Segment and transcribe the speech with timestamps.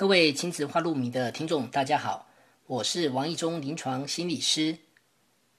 [0.00, 2.26] 各位亲子花露米的听众，大家好，
[2.64, 4.78] 我是王义忠临床心理师。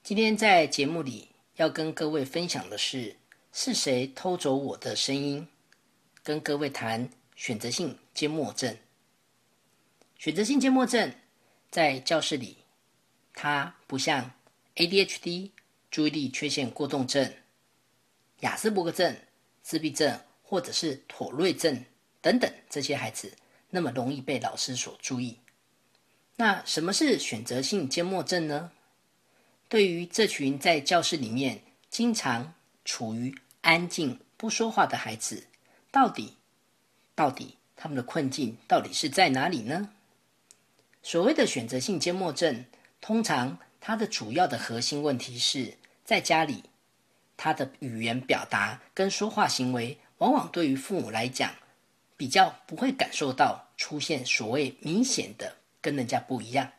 [0.02, 3.16] 今天在节目里要跟各位分享的是，
[3.53, 5.48] 是谁偷走我的声音？
[6.23, 8.75] 跟各位谈选择性缄默症。
[10.17, 11.14] 选择性缄默症
[11.70, 12.58] 在教室里，
[13.36, 14.31] 它不像
[14.76, 15.52] ADHD
[15.92, 17.31] 注意力缺陷过动症、
[18.39, 19.16] 雅斯伯格症、
[19.61, 21.86] 自闭症或者是妥瑞症
[22.22, 23.31] 等等这些孩子。
[23.72, 25.39] 那么容易被老师所注意。
[26.36, 28.72] 那什么是选择性缄默症呢？
[29.67, 32.53] 对于这群在教室里面经常
[32.86, 35.47] 处于安静不说话的孩子，
[35.92, 36.38] 到底
[37.16, 39.89] 到底他们的困境到底是在哪里呢？
[41.03, 42.66] 所谓的选择性缄默症，
[42.99, 46.64] 通常它的主要的核心问题是在家里，
[47.38, 51.53] 他的语言表达跟说话行为，往往对于父母来讲。
[52.22, 56.72] 比较不会感受到出现所谓明显的跟人家不一样，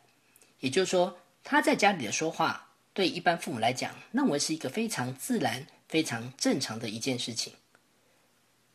[0.61, 7.53] 也就是说，他在家里的说话，对一般父母来讲，认为是一个非常自然、非常正常的一件事情。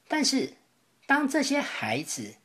[0.09, 0.57] 但是，
[1.05, 2.35] 当这些孩子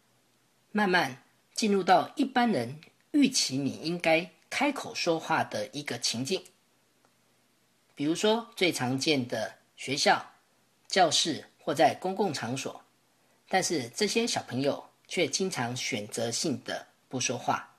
[0.70, 6.40] 慢慢进入到一般人预期你应该开口说话的一个情境，
[7.96, 10.24] 比如说最常见的学校、
[10.86, 12.80] 教室或在公共场所。
[13.54, 17.76] 但是这些小朋友却经常选择性的不说话。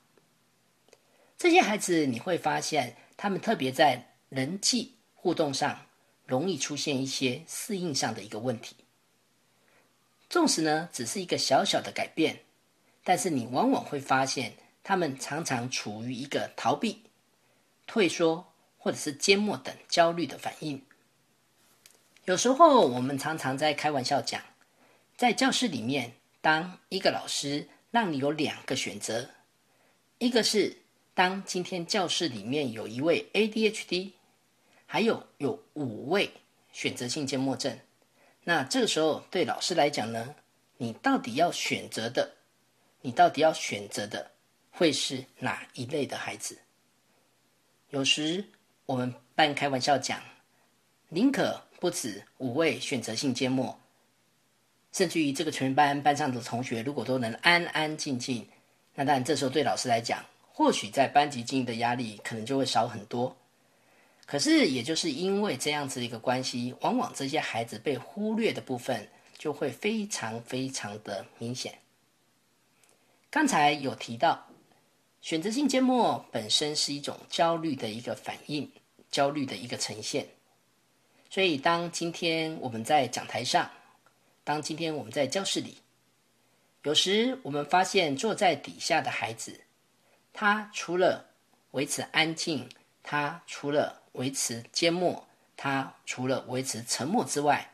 [1.36, 5.88] 这些孩子你会发现，他们特别在人际互动上
[6.28, 8.76] 容易出现一些适应上的一个问题。
[10.30, 12.42] 纵使呢只是一个小小的改变，
[13.04, 14.54] 但是你往往会发现，
[14.84, 17.02] 他们常常处于一个逃避、
[17.88, 18.46] 退缩
[18.78, 20.86] 或者是缄默等焦虑的反应。
[22.26, 24.40] 有时候我们常常在开玩笑讲。
[25.16, 29.29] 在教室里面，当一个老师让你有两个选择，
[30.18, 30.75] 一个是
[31.13, 34.12] 当今天教室里面有一位 ADHD，
[34.85, 36.31] 还有有五位
[36.72, 37.78] 选择性缄默症，
[38.44, 40.35] 那这个时候对老师来讲呢，
[40.78, 42.34] 你到底要选择的，
[43.01, 44.31] 你到底要选择的
[44.72, 46.57] 会是哪一类的孩子？
[47.91, 48.44] 有时
[48.88, 50.19] 我们半开玩笑讲，
[51.09, 53.80] 宁可不止五位选择性缄默。
[54.94, 58.48] 甚至于这个全班班上的同学，如果都能安安静静，
[58.96, 63.36] 那当然这时候对老师来讲，或许在班级经营的压力可能就会少很多。
[64.26, 69.06] 可是，也就是因为这样子的一个关系，往往这些孩子被忽略的部分
[69.38, 71.74] 就会非常非常的明显。
[73.30, 74.48] 刚才有提到，
[75.22, 78.72] 选择性缄默本身是一种焦虑的一个反应，
[79.10, 80.28] 焦虑的一个呈现。
[81.30, 83.70] 所以，当今天我们在讲台上，
[84.44, 85.78] 当今天我们在教室里，
[86.84, 89.62] 有时我们发现坐在底下的孩子，
[90.34, 91.30] 他除了
[91.72, 92.68] 维持安静，
[93.02, 97.72] 他除了维持缄默，他除了维持沉默之外，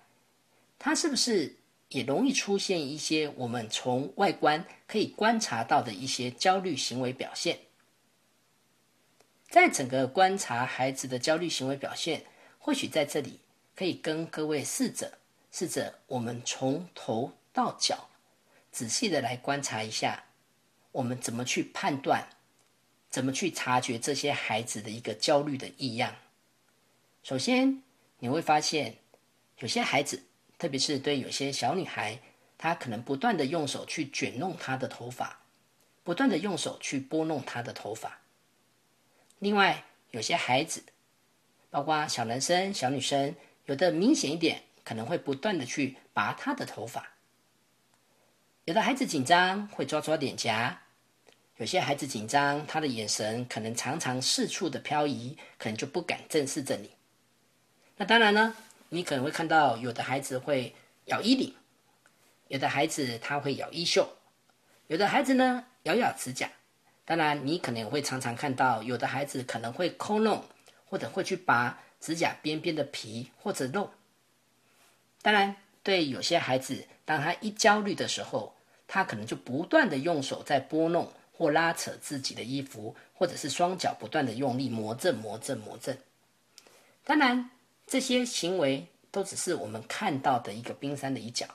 [0.78, 1.56] 他是不是
[1.90, 7.58] 也容易出现一些我们从外观可以观察到的一些焦虑行为表现？
[9.50, 12.24] 在整个观察孩子的焦虑行为表现，
[12.60, 13.40] 或许在这里
[13.76, 15.19] 可以跟各位试着。
[15.52, 18.10] 试着我们从头到脚
[18.72, 20.24] 仔细的来观察一下，
[20.92, 22.30] 我们怎么去判断，
[23.10, 26.16] 怎么去察觉这些孩子的一个焦虑的异样。
[27.24, 27.82] 首先，
[28.20, 28.98] 你会发现
[29.58, 30.24] 有些孩子，
[30.58, 32.20] 特别是对有些小女孩，
[32.58, 35.42] 她可能不断的用手去卷弄她的头发，
[36.04, 38.20] 不断的用手去拨弄她的头发。
[39.40, 40.84] 另外，有些孩子，
[41.70, 43.36] 包括小男生、小女生，
[43.66, 44.64] 有的明显一点。
[44.84, 47.14] 可能会不断的去拔他的头发，
[48.66, 50.82] 有的孩子紧张会抓抓脸颊，
[51.58, 56.92] 有些孩子紧张，他的眼神可能常常四处的漂移，可能就不敢正视着你。
[57.98, 58.56] 那当然呢，
[58.90, 61.54] 你可能会看到有的孩子会咬衣领，
[62.48, 64.08] 有的孩子他会咬衣袖，
[64.88, 66.50] 有的孩子呢咬咬指甲。
[67.06, 70.46] 当然，你可能会常常看到有的孩子可能会抠弄，
[70.86, 73.92] 或者会去拔指甲边边的皮或者肉。
[75.30, 78.52] 当然，对有些孩子，当他一焦虑的时候，
[78.88, 85.96] 他可能就不断的用手在拨弄或拉扯自己的衣服，或者是双脚不断的用力磨蹭、磨蹭、磨蹭。
[87.04, 87.52] 当然，
[87.86, 91.46] 这些行为都只是我们看到的一个冰山的一角。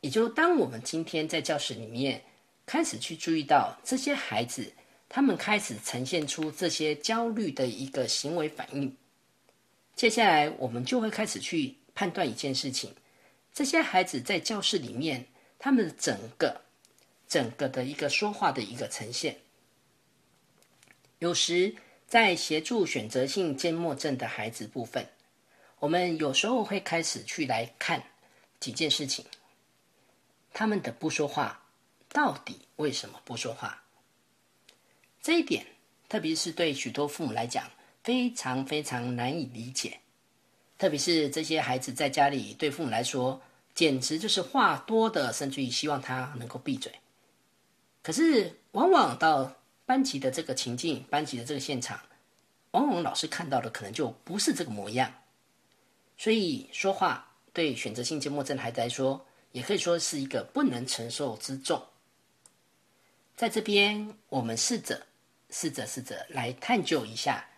[0.00, 2.22] 也就当我们今天在教室里面。
[2.66, 4.72] 开始去注意到这些孩子，
[5.06, 8.96] 他们开始呈现出这些焦虑的一个行为反应。
[9.94, 12.94] 接下来，我们就会开始去判断一件事情：
[13.52, 15.26] 这些孩子在教室里面，
[15.58, 16.62] 他们整个、
[17.28, 19.38] 整个的一个说话的一个呈现。
[21.18, 21.74] 有时
[22.06, 25.08] 在协助选择性缄默症的孩子部分，
[25.78, 28.02] 我们有时候会开始去来看
[28.60, 29.24] 几件事情：
[30.52, 31.60] 他们的不说话。
[32.10, 33.82] 到底为什么不说话？
[35.20, 35.66] 这一点，
[36.08, 37.68] 特别是对许多父母来讲，
[38.04, 39.98] 非常非常难以理解。
[40.84, 43.40] 特别是这些孩子在家里，对父母来说，
[43.74, 46.92] 简直就是话多的，甚至于希望他能够闭嘴。
[48.02, 49.50] 可是，往往到
[49.86, 51.98] 班级的这个情境，班级的这个现场，
[52.72, 55.10] 往往老师看到的可能就不是这个模样。
[56.18, 61.82] 所以，说话对选择性缄默症孩子来说，也可以说是一个不能承受之重。
[63.34, 65.06] 在这边，我们试着、
[65.48, 67.48] 试着、试着来探究一下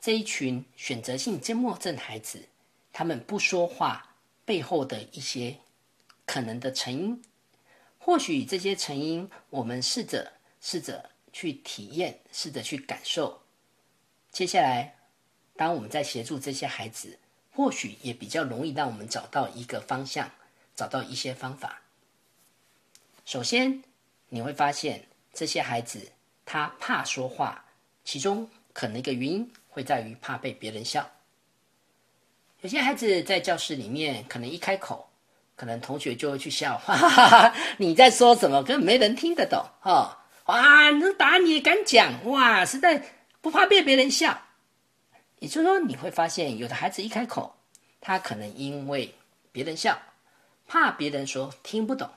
[0.00, 2.40] 这一群选择性缄默症孩子，
[2.98, 5.56] 他们不说话背后的一些
[6.26, 7.22] 可能的成因。
[7.96, 13.40] 或许这些成因，我们试着、试着去体验，试着去感受。
[14.32, 14.96] 接下来，
[15.54, 17.16] 当我们在协助这些孩子，
[17.52, 20.28] 或许也比较容易让我们找到一个方向，
[20.74, 21.80] 找到一些方法。
[23.24, 23.84] 首先，
[24.28, 25.06] 你会发现。
[25.32, 26.10] 这些孩子
[26.44, 27.64] 他怕说话，
[28.04, 31.08] 其中可能一个原因会在于怕被别人笑。
[32.60, 35.08] 有些孩子在教室里面，可能一开口，
[35.54, 38.62] 可能同学就会去笑， 哈哈哈哈你在说什么？
[38.64, 40.24] 根本没人听得懂，哈！
[40.46, 42.24] 哇，你打你也敢讲？
[42.24, 43.00] 哇，实在
[43.40, 44.36] 不怕被别人笑。
[45.38, 47.54] 也就是说，你会发现，有的孩子一开口，
[48.00, 49.14] 他可能因为
[49.52, 49.96] 别人笑，
[50.66, 52.10] 怕别人说听不懂，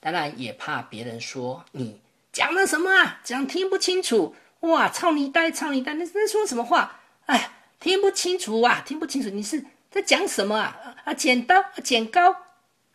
[0.00, 2.00] 当然也怕别人说你。
[2.30, 3.20] 讲了什么啊？
[3.24, 4.90] 讲听不清楚哇！
[4.90, 5.94] 操你呆，操你呆！
[5.94, 7.00] 那那说什么话？
[7.24, 7.50] 哎，
[7.80, 9.30] 听不清楚啊，听不清楚！
[9.30, 10.96] 你是在讲什么啊？
[11.04, 12.32] 啊，剪刀，剪刀，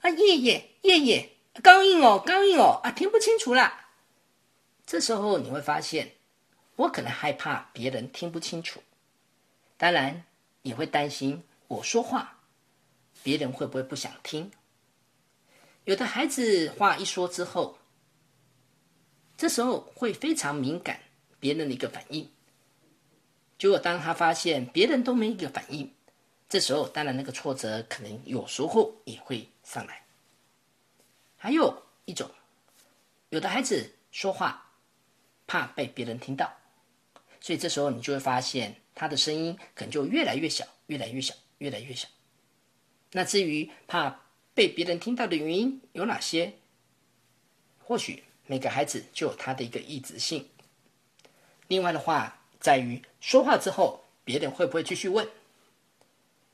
[0.02, 3.90] 啊，叶叶，叶叶，高音哦，高音哦，啊，听不清楚啦。
[4.86, 6.14] 这时候你会发现，
[6.76, 8.82] 我可能害怕别人听不清楚，
[9.78, 10.24] 当然
[10.64, 12.40] 也会担心我说话，
[13.24, 14.52] 别人会不会不想听？
[15.86, 17.78] 有的孩子话一说之后。
[19.38, 21.00] 这时候会非常敏感
[21.40, 22.30] 别人的一个反应，
[23.62, 25.94] 结果当他发现别人都没一个反应，
[26.50, 30.02] 这时候当然那个挫折可能有时候也会上来。
[31.38, 32.28] 还有一种，
[33.30, 34.72] 有的孩子说话
[35.46, 36.52] 怕被别人听到，
[37.40, 42.08] 所以这时候你就会发现他的声音可能就越来越小，越来越小，越来越小。
[43.12, 44.22] 那至于怕
[44.56, 46.54] 被别人听到的原因有哪些？
[47.86, 48.24] 或许。
[48.48, 50.50] 每个孩子就有他的一个意志性。
[51.68, 55.28] 另外的话，在于说话之后，别人会不会继续问？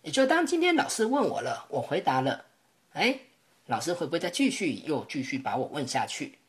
[0.02, 2.46] 也就当今天老师问我了，我回答了，
[2.94, 3.20] 哎，
[3.66, 6.40] 老师会不会再继续又继续把我问下去？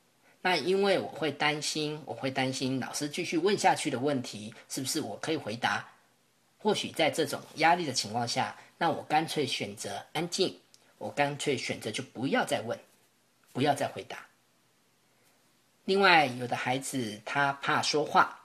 [0.40, 5.84] 那因为我会担心，我会担心老师继续问下去的问题是不是我可以回答？
[6.58, 10.56] 或许在这种压力的情况下，那我干脆选择安静，
[10.98, 12.78] 我干脆选择就不要再问，
[13.52, 14.24] 不要再回答。
[15.84, 18.37] 另外，有的孩子他怕说话，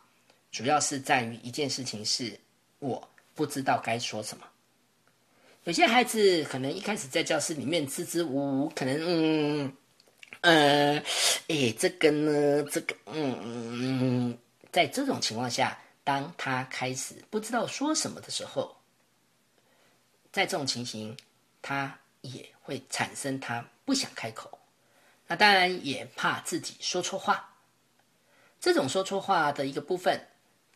[0.53, 2.39] 主要是在于一件事情是
[2.77, 4.47] 我不知道该说什么。
[5.63, 9.73] 有些孩子可能一开始在教室里面支支吾吾，可能嗯
[10.41, 10.97] 呃，
[11.47, 14.37] 哎，这个呢，这个嗯嗯嗯，
[14.71, 18.75] 在这种情况下，当他开始不知道说什么的时候，
[20.31, 21.17] 在这种情形，
[21.63, 24.59] 他也会产生他不想开口。
[25.25, 27.55] 那当然也怕自己说错话，
[28.59, 30.27] 这种说错话的一个部分，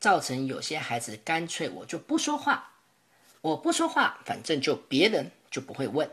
[0.07, 2.71] 造成有些孩子干脆我就不说话，
[3.41, 6.09] 我不说话，反正就别人就不会问。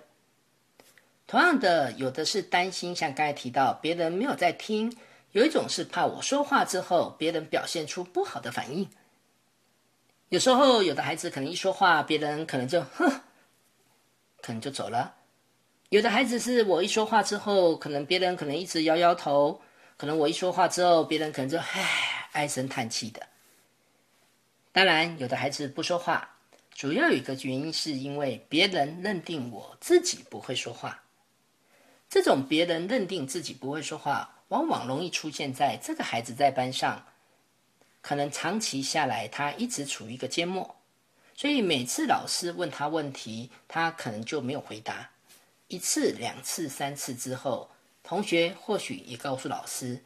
[1.29, 4.93] 同样的，有的是担心，像刚才提到别人没有在听，
[5.31, 8.91] 有一种是怕我说话之后别人表现出不好的反应。
[10.31, 13.09] 有时候有的孩子可能一说话，别人可能就哼，
[14.43, 15.15] 可能就走了；
[15.91, 19.63] 有的孩子是我一说话之后，可能别人可能一直摇摇头，
[19.97, 23.25] 可能我一说话之后，别人可能就唉唉声叹气的。
[24.75, 26.29] 当然，有的孩子不说话，
[26.75, 31.01] 主要有一个原因是因为别人认定我自己不会说话。
[32.11, 37.07] 这种别人认定自己不会说话，往往容易出现在这个孩子在班上，
[38.01, 40.75] 可能长期下来，他一直处于一个缄默，
[41.37, 45.09] 所以每次老师问他问题，他可能就没有回答。
[45.69, 47.71] 一次、两次、三次之后，
[48.03, 50.03] 同学或许也告诉老师：“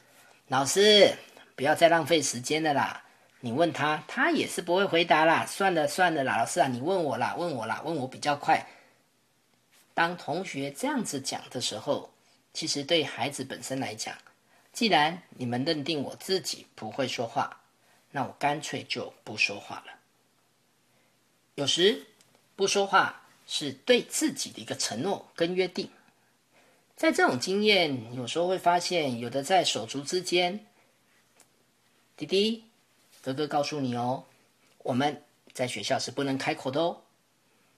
[0.48, 1.16] 老师，
[1.56, 3.02] 不要再浪费时间了啦！
[3.40, 5.46] 你问他，他也是不会回答啦。
[5.46, 8.66] 算了算了啦，老师啊，你问我啦，问我啦，问我比较快。”
[9.94, 12.10] 当同学这样子讲的时候，
[12.52, 14.16] 其实对孩子本身来讲，
[14.72, 17.60] 既然你们认定我自己不会说话，
[18.10, 19.92] 那我干脆就不说话了。
[21.56, 22.06] 有时
[22.54, 25.90] 不说话是对自己的一个承诺跟约定。
[26.94, 30.64] 在这种经验，有时候会发现，有的在手足之间，
[32.16, 32.64] 弟弟、
[33.28, 34.24] 哥哥告诉你哦，
[34.78, 37.02] 我们在学校是不能开口的哦，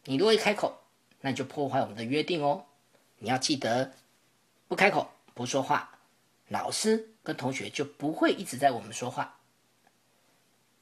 [0.05, 0.77] 你如果一开口。
[1.23, 2.65] 那就破坏我们的约定哦！
[3.19, 3.93] 你要记得，
[4.69, 5.99] 不开口不说话，
[6.49, 9.39] 老师跟同学就不会一直在我们说话。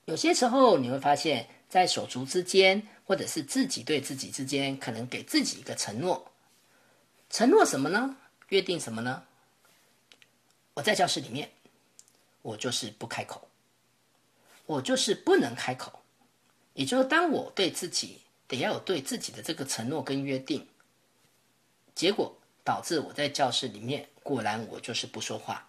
[0.04, 6.30] 有些时候你会发现，在手足之间，或者是自己对自己之间，可能给自己一个承诺。
[7.28, 8.16] 承诺什么呢？
[8.50, 9.24] 约定什么呢？
[10.74, 11.50] 我在教室里面，
[12.42, 13.47] 我就是不开口，
[14.68, 15.92] 我就是不能开口。
[16.74, 18.20] 也就是当我对自己。
[18.50, 20.66] 得要有对自己的这个承诺跟约定，
[21.94, 22.34] 结果
[22.64, 25.68] 导致我在教室里面，果然我就是不说话。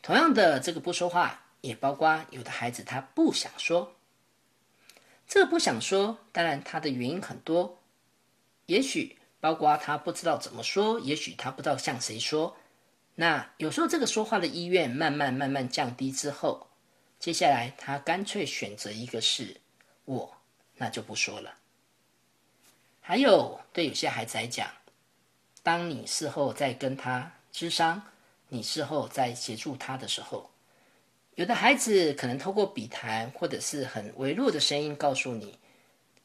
[0.00, 3.94] 同样的，这个不说话也包括有的孩子他不想说，
[5.28, 7.78] 这个不想说，当然他的原因很多，
[8.64, 12.56] 也许包括他不知道怎么说，也许他不知道向谁说。
[13.16, 16.68] 那有时候这个说话的意愿慢慢慢慢降低之后，
[17.24, 19.58] 接下来他干脆选择一个是
[20.04, 20.30] 我。
[20.76, 21.54] 那就不说了。
[23.00, 24.68] 还有，对有些孩子来讲，
[25.62, 28.02] 当你事后在跟他智商，
[28.48, 30.50] 你事后在协助他的时候，
[31.36, 35.58] 有的孩子可能透过笔谈或者是很微弱的声音告诉你，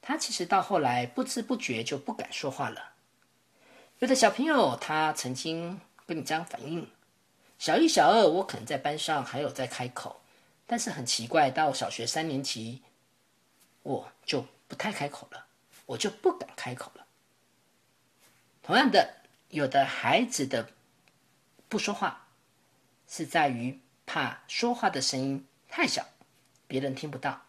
[0.01, 2.91] 他其实到后来不知不觉就不敢说话了。
[4.00, 6.86] 有的小朋友他曾经跟你这样反映：
[7.58, 10.20] 小一、小二，我可能在班上还有在开口，
[10.72, 12.84] 但是很奇怪，到小学三年级。
[13.82, 15.48] 我就不太开口了，
[15.88, 17.08] 我就不敢开口了。
[18.62, 19.16] 同样的，
[19.50, 20.70] 有的孩子的
[21.68, 22.28] 不说话，
[23.08, 26.06] 是在于怕说话的声音太小，
[26.68, 27.42] 别人听不到。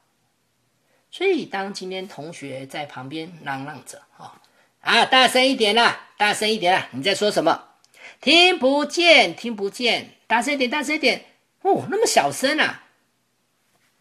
[1.10, 4.40] 所以，当今天同学在旁边嚷嚷着：“啊
[4.80, 6.88] 啊，大声一点啦，大声一点啦！
[6.92, 7.74] 你在说什么？
[8.22, 10.14] 听不见，听不见！
[10.26, 11.26] 大声一点，大声一点！
[11.60, 12.86] 哦，那么小声啊！”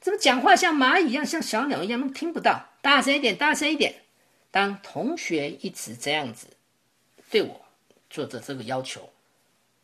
[0.01, 2.69] 怎么讲话像蚂蚁一样，像小鸟一样，都听不到。
[2.81, 4.03] 大声一点，大声一点。
[4.51, 6.47] 当同学一直这样子
[7.29, 7.65] 对我
[8.09, 9.11] 做着这个要求，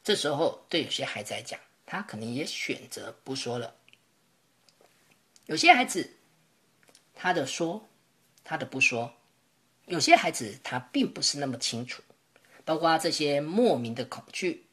[0.03, 3.75] 这时候对有些孩子来讲，他可能也选择不说了。
[5.45, 6.15] 有些孩子
[7.13, 7.87] 他的说，
[8.43, 9.11] 他的不说；
[9.85, 12.01] 有些孩子他并不是那么清楚，
[12.63, 14.65] 包括这些莫名的恐惧、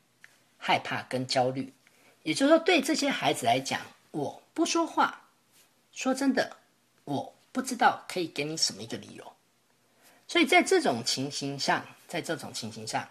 [0.57, 1.75] 害怕跟焦虑。
[2.23, 3.81] 也就是说，对这些孩子来讲，
[4.13, 5.22] 我不说话。
[5.93, 6.57] 说真的，
[7.05, 9.33] 我不知道可以给你什么一个理由，
[10.27, 13.07] 所以在这种情形上，在这种情形上，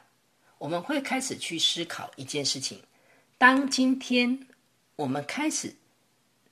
[0.57, 2.81] 我们会开始去思考一件事情：
[3.37, 4.47] 当今天
[4.95, 5.73] 我们开始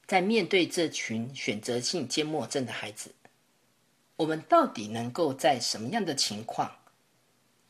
[0.06, 3.12] 在面对这群选择性缄默症的孩子，
[4.16, 6.72] 我们到底能够在什么样的情况，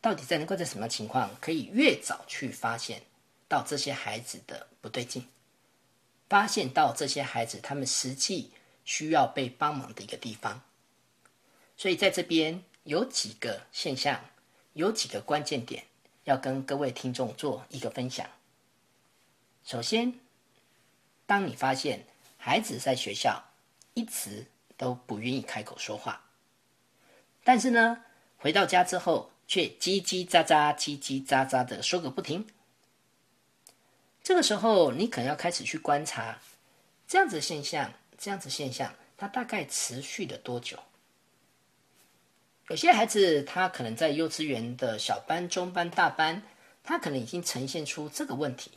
[0.01, 3.01] 到底在能够在什么情况，可以越早去发现
[3.47, 5.25] 到这些孩子的不对劲？
[6.29, 8.51] 发现到这些孩子，他们实际
[8.85, 10.61] 需要被帮忙的一个地方，
[11.75, 14.23] 所以在这边有几个现象，
[14.73, 15.83] 有几个关键点
[16.25, 18.29] 要跟各位听众做一个分享。
[19.63, 20.13] 首先，
[21.25, 22.05] 当你发现
[22.37, 23.43] 孩子在学校
[23.95, 24.45] 一直
[24.77, 26.23] 都不愿意开口说话，
[27.43, 28.03] 但是呢，
[28.37, 32.47] 回到家之后却叽叽喳喳、叽叽喳喳的说个不停。
[34.29, 36.37] 这个时候，你可能要开始去观察
[37.07, 40.77] 这样子的现象，这样子现象它大概持续了多久？
[42.67, 46.43] 有些孩子他可能在幼稚园的小班、中班、大班，
[46.83, 48.69] 他可能已经呈现出这个问题。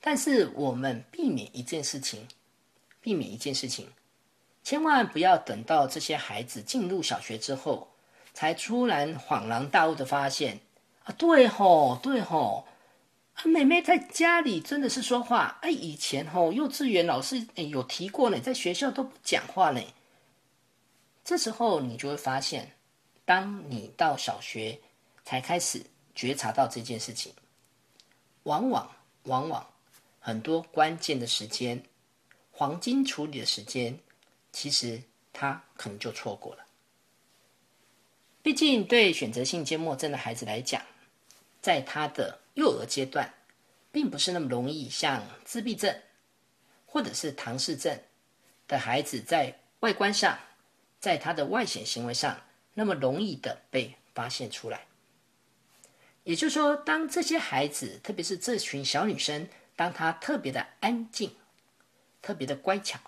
[0.00, 2.26] 但是我们避免一件事情，
[3.02, 3.92] 避免一件事情，
[4.64, 7.86] 千万不要等到这些孩子进入小学之后，
[8.32, 10.58] 才突然恍然大悟的发现
[11.04, 12.66] 啊，对吼，对吼，
[13.44, 19.80] 妹妹在家里真的是说话，哎，以前吼幼稚园老师哎有提过呢，在学校都不讲话呢。
[21.24, 22.72] 这时候你就会发现，
[23.24, 24.78] 当你到小学
[25.24, 25.82] 才开始
[26.14, 27.32] 觉察到这件事情，
[28.44, 28.90] 往往
[29.24, 29.66] 往往
[30.18, 31.80] 很多关键的时间、
[32.50, 33.96] 黄金处理的时间，
[34.52, 35.00] 其实
[35.32, 36.64] 他可能就错过了。
[38.42, 40.82] 毕竟，对选择性缄默症的孩子来讲，
[41.68, 43.34] 在他的幼儿阶段，
[43.92, 45.94] 并不是那么容易像自闭症
[46.86, 48.00] 或者是唐氏症
[48.66, 50.38] 的孩子在外观上。
[50.98, 52.40] 在他的外显行为上，
[52.72, 54.86] 那么容易的被发现出来。
[56.24, 59.46] 也就是说，当这些孩子，特别是这群小女生，
[59.76, 61.36] 当她特别的安静、
[62.22, 62.98] 特别的乖巧、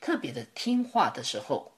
[0.00, 1.74] 特别的听话的时候，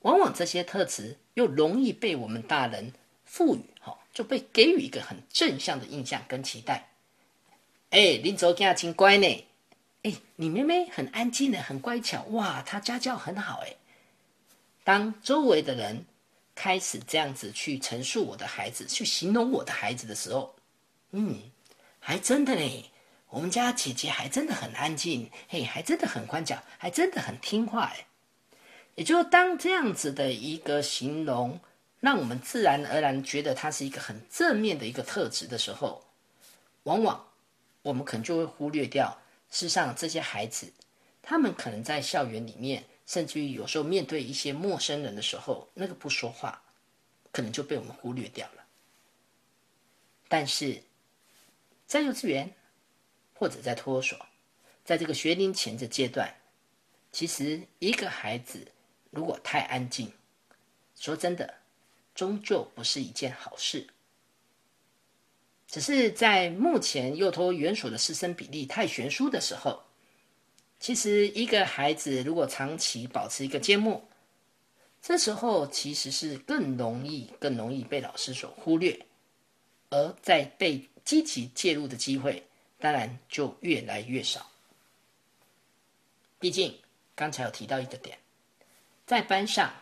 [0.00, 2.94] 往往这些特质又容易被我们大人
[3.26, 6.88] 赋予，哈，就被给予一个很正向的印象跟期待。
[7.90, 9.46] 哎，林卓家挺乖呢，
[10.04, 13.74] 哎，你妹妹很安静的，很乖巧，哇，她家教很好，哎。
[14.84, 16.04] 当周围的人
[16.54, 20.54] 开始这样子去陈述我的孩子，去形容我的孩子的时候，
[21.10, 21.38] 嗯，
[21.98, 22.84] 还真的嘞，
[23.30, 28.06] 我们家姐姐还真的很安静，嘿，还真的很乖巧，还真的很听话，哎，
[28.96, 31.58] 也就当这样子的一个形容，
[32.04, 36.04] 让我们自然而然觉得它是一个很正面的一个特质的时候，
[36.82, 37.26] 往往
[37.80, 39.18] 我们可能就会忽略掉，
[39.50, 40.70] 事实上这些孩子，
[41.22, 42.84] 他们可能在校园里面。
[43.06, 46.62] 甚至于有时候面对一些陌生人的时候，那个不说话，
[47.30, 48.64] 可能就被我们忽略掉了。
[50.26, 50.82] 但是
[51.86, 52.50] 在幼稚园
[53.34, 54.18] 或者在托儿所，
[54.86, 56.34] 在这个学龄前的阶段，
[57.12, 58.66] 其实一个孩子
[59.10, 60.10] 如果太安静，
[60.98, 61.54] 说真的，
[62.14, 63.86] 终究不是一件好事。
[65.66, 69.82] 只是在目前幼托园所的师生比例太悬殊的时候。
[70.80, 74.06] 其实，一个孩子如果长期保持一个缄默，
[75.00, 79.06] 这时候其实是更容易、更容易被老师所忽略，
[79.88, 82.46] 而在被积极介入的机会，
[82.78, 84.50] 当然就越来越少。
[86.38, 86.78] 毕竟
[87.14, 88.18] 刚才有提到一个点，
[89.06, 89.72] 在班上，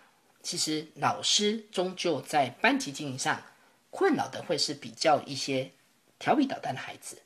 [0.43, 3.43] 其实老师终究在班级经营上
[3.91, 5.71] 困扰的会是比较一些
[6.19, 7.23] 调皮捣蛋的孩子。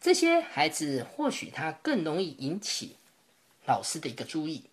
[0.00, 2.96] 这些孩子或许他更容易引起
[3.66, 4.70] 老师的一个注意，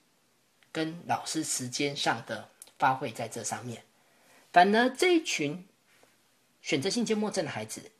[0.72, 3.84] 跟老师时间上的发挥在这上面。
[4.52, 5.68] 反而这一群
[6.62, 7.92] 选择性缄默症的孩子，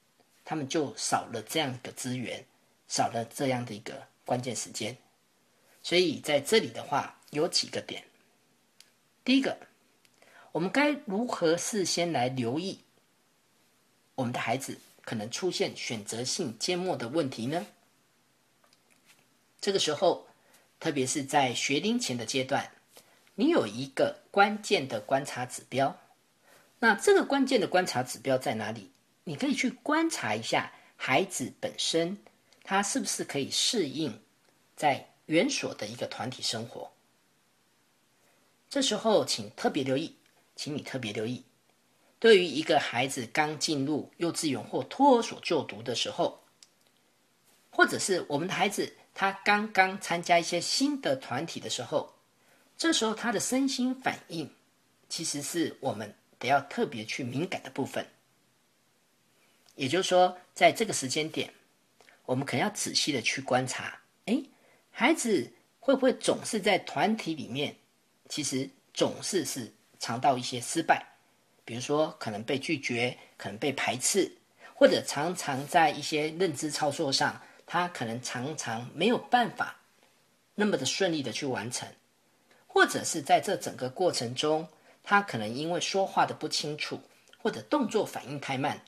[0.46, 2.46] 他们就少了这样一个资源，
[2.88, 4.96] 少了这样的一个关键时间。
[5.82, 8.04] 所以在这里的话，有几个点。
[9.26, 9.58] 第一个，
[10.52, 12.82] 我们该如何事先来留意
[14.16, 14.78] 我们的孩子？
[15.06, 17.68] 可能出现选择性缄默的问题呢？
[19.60, 20.28] 这个时候，
[20.80, 22.72] 特别是在学龄前的阶段，
[23.36, 26.00] 你有一个关键的观察指标。
[26.80, 28.92] 那这个关键的观察指标在哪里？
[29.26, 32.18] 你可以去观察一下孩子本身，
[32.64, 34.22] 他是不是可以适应
[34.78, 36.93] 在园所的一个团体生活。
[38.74, 40.16] 这时候，请特别留意，
[40.56, 41.44] 请你特别留意。
[42.18, 46.44] 对于一个孩子刚进入幼稚园或托儿所就读的时候，
[47.70, 52.16] 或者是我们的孩子他刚刚参加一些新的团体的时候，
[52.76, 54.50] 这时候他的身心反应，
[55.08, 58.04] 其实是我们得要特别去敏感的部分。
[59.76, 61.54] 也就是说，在这个时间点，
[62.26, 64.44] 我们可能要仔细的去观察，哎，
[64.90, 67.76] 孩子会不会总是在团体里面，
[68.34, 71.06] 其实总是是尝到一些失败。
[71.64, 74.36] 比如说，可能被拒绝，可能被排斥，
[74.74, 79.76] 或者常常在一些认知操作上，他可能常常没有办法
[80.56, 81.88] 那么的顺利的去完成，
[82.66, 84.68] 或者是在这整个过程中，
[85.04, 87.00] 他可能因为说话的不清楚，
[87.38, 88.84] 或者动作反应太慢，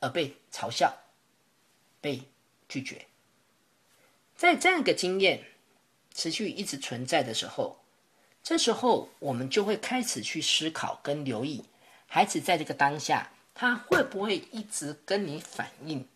[0.00, 0.96] 而被嘲笑、
[2.00, 2.22] 被
[2.66, 3.04] 拒绝。
[4.34, 5.44] 在这样一个经验
[6.14, 7.78] 持续一直存在的时候，
[8.46, 11.64] 这时候我们就会开始去思考跟留意。
[12.06, 16.06] 孩子在这个当下，他会不会一直跟你反映，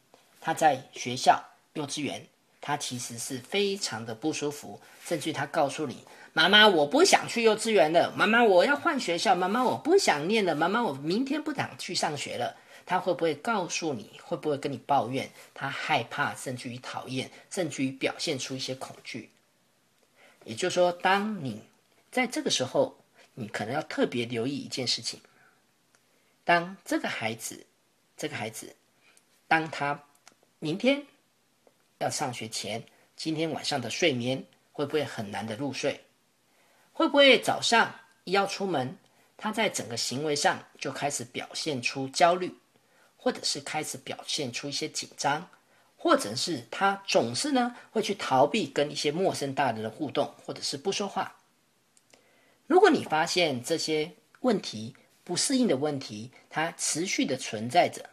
[0.40, 2.24] 他在学校、幼稚园，
[2.60, 14.20] 他其实是非常的不舒服，甚至他告诉你：“妈妈，我不想去幼稚园了，妈妈，我要换学校，妈妈，我不想念了，妈妈，我明天不想去上学了。”他会不会告诉你？
[14.22, 15.28] 会不会跟你抱怨？
[15.52, 19.30] 他害怕，甚至于讨厌，甚至于表现出一些恐惧。
[20.44, 21.62] 也就是说，当你
[22.10, 22.98] 在这个时候，
[23.34, 25.20] 你可能要特别留意一件事情：
[26.44, 27.66] 当这个孩子，
[28.16, 28.74] 这个孩子，
[29.46, 30.02] 当他
[30.58, 31.06] 明天
[31.98, 32.82] 要上学前，
[33.14, 36.04] 今天晚上的睡眠会不会很难的入睡？
[36.92, 37.94] 会不会早上
[38.24, 38.98] 一要出门？
[39.36, 42.54] 他在整个行为上就开始表现出焦虑，
[43.16, 45.48] 或者是开始表现出一些紧张，
[45.96, 51.39] 或者是他总是呢会去逃避跟一些陌生大人的互动，或者是不说话。
[52.70, 58.10] 如果你发现这些问题不适应的问题，它持续的存在着，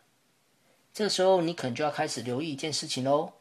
[0.91, 3.33] 这时候你可能就要开始留意一件事情喽。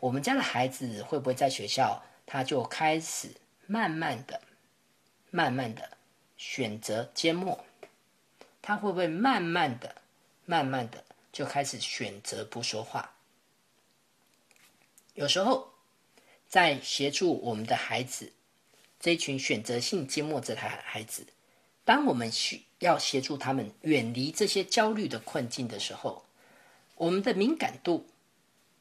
[0.00, 3.30] 我们家的孩子会不会在学校，他就开始
[3.68, 4.40] 慢慢的、
[5.30, 5.96] 慢慢的。
[6.36, 7.64] 选择缄默，
[8.60, 9.94] 他会不会慢慢的、
[10.44, 13.14] 慢慢的就开始选择不说话？
[15.14, 15.72] 有时候，
[16.48, 18.32] 在协助我们的孩子
[19.02, 21.26] 这一群选择性缄默这台孩子，
[21.84, 26.24] 当我们需要协助他们远离这些焦虑的困境的时候，
[26.94, 28.06] 我们的敏感度，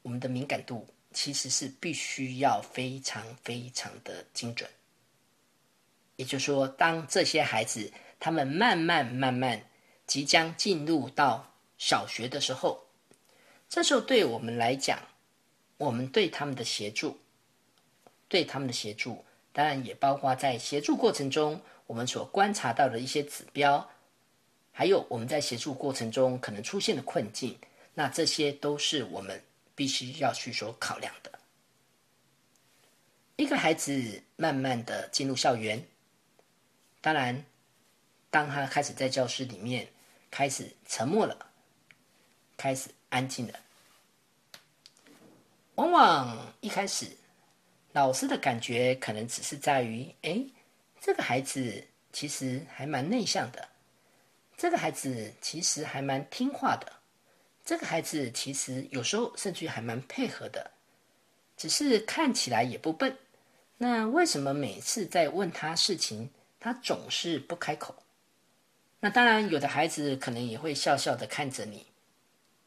[0.03, 4.69] 我们的敏感度其实是必须要非常非常的精准。
[6.17, 9.59] 也就是说，当这些孩子他们慢慢慢慢
[10.05, 12.85] 即将进入到小学的时候，
[13.67, 14.99] 这时候对我们来讲，
[15.77, 17.17] 我们对他们的协助，
[18.27, 23.89] 对他们的协助，当然也包括在协助过程中我们所观察到的一些指标，
[24.71, 27.57] 还有我们在协助过程中可能出现的困境，
[27.93, 29.43] 那这些都是我们
[29.75, 31.31] 必须要去所考量的。
[33.35, 35.83] 一个孩子慢慢的进入校园。
[37.01, 37.43] 当然，
[38.29, 39.87] 当他开始在教室里面
[40.29, 41.35] 开始沉默了，
[42.55, 43.59] 开始安静了，
[45.73, 47.17] 往往一开始
[47.93, 50.43] 老师的感觉可能只是在于：哎，
[50.99, 53.67] 这个孩子其实还蛮内向的，
[54.57, 56.91] 这个孩子其实还蛮听话的，
[57.65, 60.71] 这个孩子其实有时候甚至还蛮配合的，
[61.57, 63.17] 只是看起来也不笨。
[63.77, 66.29] 那为什么每次在问他事情？
[66.63, 67.95] 他总是不开口，
[68.99, 71.87] 那当然有的孩子可能也会笑笑的看着你，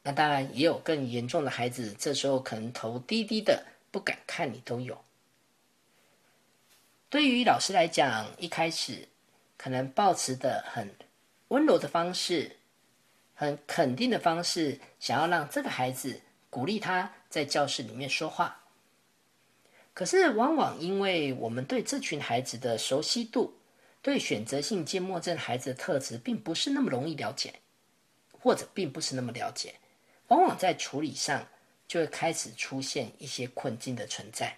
[0.03, 5.04] 那当然也有更严重的孩子，这时候可能头低低的不敢看你都有。
[7.15, 9.07] 对于老师来讲，一开始
[9.55, 10.93] 可能保持的很
[11.47, 12.57] 温柔的方式，
[13.33, 18.65] 很肯定的方式，想要让这个孩子鼓励他在教室里面说话，
[19.93, 23.57] 可是往往因为我们对这群孩子的熟悉度。
[24.01, 27.53] 对选择性缄默症孩子的特质，并不是那么容易了解，
[28.37, 29.73] 或者并不是那么了解，
[30.27, 31.47] 往往在处理上
[31.87, 34.57] 就会开始出现一些困境的存在。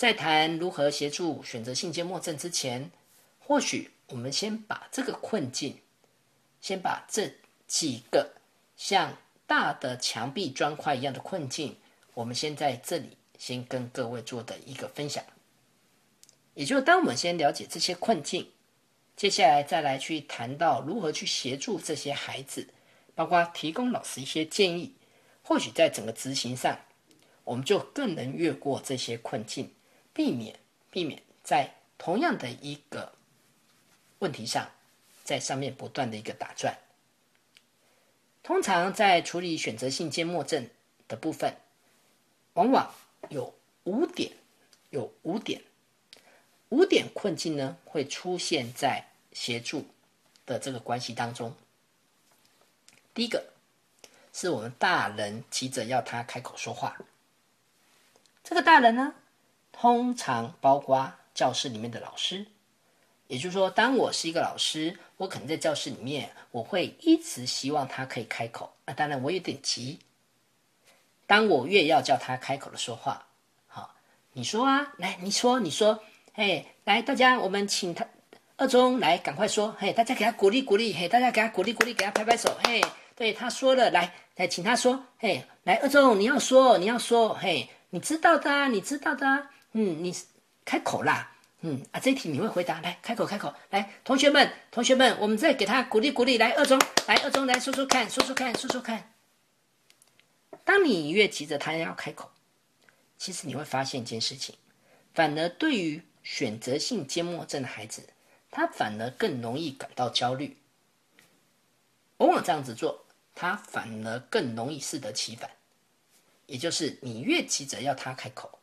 [0.00, 2.90] 在谈如何协助选择性缄默症之前，
[3.38, 5.76] 或许我们先把这个困境，
[6.62, 7.30] 先把这
[7.66, 8.32] 几个
[8.78, 9.14] 像
[9.46, 11.76] 大的墙壁砖块一样的困境，
[12.14, 15.22] 我们先在这里先跟各位做的一个分享。
[16.54, 18.50] 也就是，当我们先了解这些困境，
[19.16, 22.66] 接下来再来去谈到如何去协助这些孩子，
[23.14, 24.94] 包括提供老师一些建议，
[25.42, 26.80] 或许在整个执行上，
[27.44, 29.70] 我们就更能越过这些困境，
[30.20, 30.54] 避免
[30.90, 33.14] 避免在同样的一个
[34.18, 34.70] 问题上，
[35.24, 36.76] 在上面不断的一个打转。
[38.42, 40.68] 通常在处理选择性缄默症
[41.08, 41.56] 的部分，
[42.52, 42.94] 往往
[43.30, 43.54] 有
[43.84, 44.30] 五点，
[44.90, 45.62] 有五点。
[46.68, 49.86] 五点困境呢，会出现在协助
[50.44, 51.56] 的这个关系当中。
[53.14, 53.42] 第一个
[54.34, 56.98] 是我们大人急着要他开口说话，
[58.44, 59.14] 这个大人呢，
[59.80, 62.44] 通常包括教室里面的老师。
[63.28, 68.70] 也就是说，当我是一个老师，我可能在教室里面，我会一直希望他可以开口。
[68.84, 69.98] 那当然，我有点急。
[71.26, 73.26] 当我越要叫他开口的说话，
[73.68, 73.94] 好，
[74.34, 75.98] 你说啊，来，你说，你说。
[76.34, 78.06] 嘿，来，大家，我们请他
[78.58, 82.84] 二中来，赶快说，嘿，大家给他鼓励鼓励，嘿，大家给他鼓励鼓励，给他拍拍手，嘿，
[83.16, 90.14] 对他说了，来，来，请他说，嘿，来，二中你要说，你要说，嘿，你知道的，你知道的，嗯，你
[90.64, 99.12] 开口啦，嗯，啊，这一题你会回答，来，开口开口，来，同学们，同学们，我们再给他鼓励鼓励，来，二中，来，二中来说说看，说说看，说说看。
[100.64, 102.30] 当你越急着他要开口，
[103.18, 104.54] 其实你会发现一件事情，
[105.14, 108.08] 反而对于选择性缄默症的孩子，
[108.50, 110.56] 他反而更容易感到焦虑。
[112.18, 115.50] 往往这样子做，他反而更容易适得其反。
[116.46, 118.59] 也就是你越急着要他开口，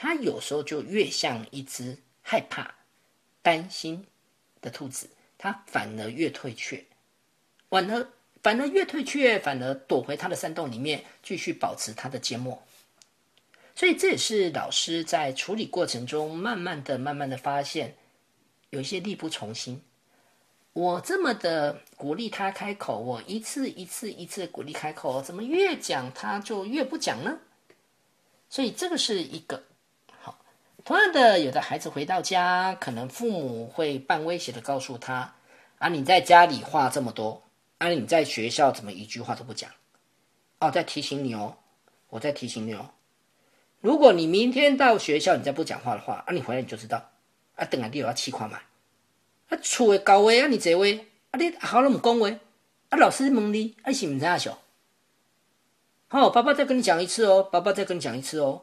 [0.00, 2.72] 他有时候就越像一只害怕、
[3.42, 4.06] 担心
[4.60, 6.84] 的兔子，他反而越退却，
[7.68, 8.08] 反而
[8.40, 12.62] 反而越退却，反而躲回他的山洞里面，继续保持他的缄默。
[13.74, 17.96] 所以这也是老师在处理过程中，慢慢的、慢慢的发现，
[18.70, 19.82] 有一些力不从心。
[20.74, 27.36] 我这么的鼓励他开口，我一次一次一次鼓励开口，怎么越讲他就越不讲呢？
[28.48, 29.64] 所以这个是一个。
[30.88, 35.34] 同样的，有的孩子回到家，可能父母会半威胁的告诉他
[35.76, 37.42] ：“啊，你在家里话这么多，
[37.76, 39.70] 啊，你在学校怎么一句话都不讲？”
[40.60, 41.58] 哦，在提醒你哦，
[42.08, 42.88] 我在提醒你哦。
[43.82, 47.10] 如果你明天到学校你再不讲话的话，啊，你回来你就知道，
[47.56, 48.58] 啊，等下你又要气垮嘛。
[49.50, 52.30] 啊，厝诶教位啊，你这位，啊，你好拢唔讲话，
[52.88, 54.56] 啊，老师问你，啊，是唔知阿小？
[56.08, 58.62] 好，爸爸再跟你讲一次哦，爸爸再跟你讲一次哦。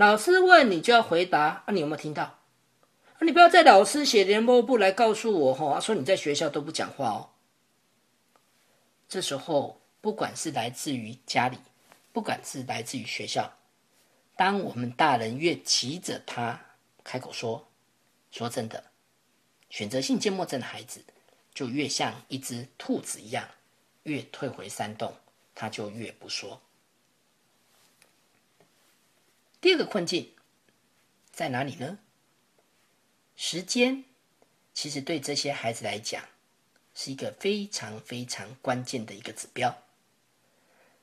[0.00, 2.22] 老师问你就要回答，啊，你有没有听到？
[2.22, 7.28] 啊，你不要在老师写联络簿来告诉我，吼，说你在学校都不讲话哦。
[9.10, 11.58] 这时候，不管是来自于家里，
[12.14, 13.52] 不管是来自于学校，
[14.36, 16.58] 当我们大人越急着他
[17.04, 17.68] 开口说，
[18.30, 18.82] 说真的。
[19.68, 21.04] 选择性缄默症的孩子，
[21.52, 23.46] 就越像一只兔子一样，
[24.04, 25.12] 越退回山洞，
[25.54, 26.58] 他就越不说。
[29.60, 30.32] 第二个困境
[31.30, 31.98] 在哪里呢？
[33.36, 34.04] 时间
[34.72, 36.24] 其实对这些孩子来讲，
[36.94, 39.76] 是一个非常非常关键的一个指标。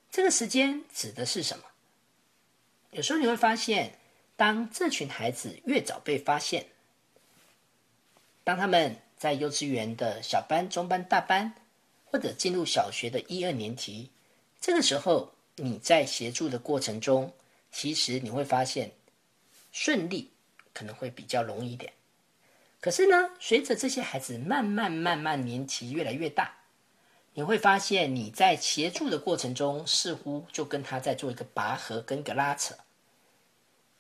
[0.10, 1.63] 这个时间指的是什么？
[2.91, 4.00] 有时候你会发现，
[4.36, 6.65] 当这群孩子越早被发现，
[8.43, 11.54] 当他们在幼稚园的小班、中班、大班，
[12.06, 14.10] 或者进入小学的一二年级，
[14.60, 17.34] 这个时候你在协助的过程中，
[17.80, 18.92] 其实你会发现
[19.72, 20.32] 顺利
[20.74, 21.94] 可能会比较容易一点。
[22.80, 26.52] 可是呢，随着这些孩子慢慢慢慢年纪越来越大，
[27.36, 32.76] 你会发现你在协助的过程中，似乎就跟他在做一个拔河跟个拉扯。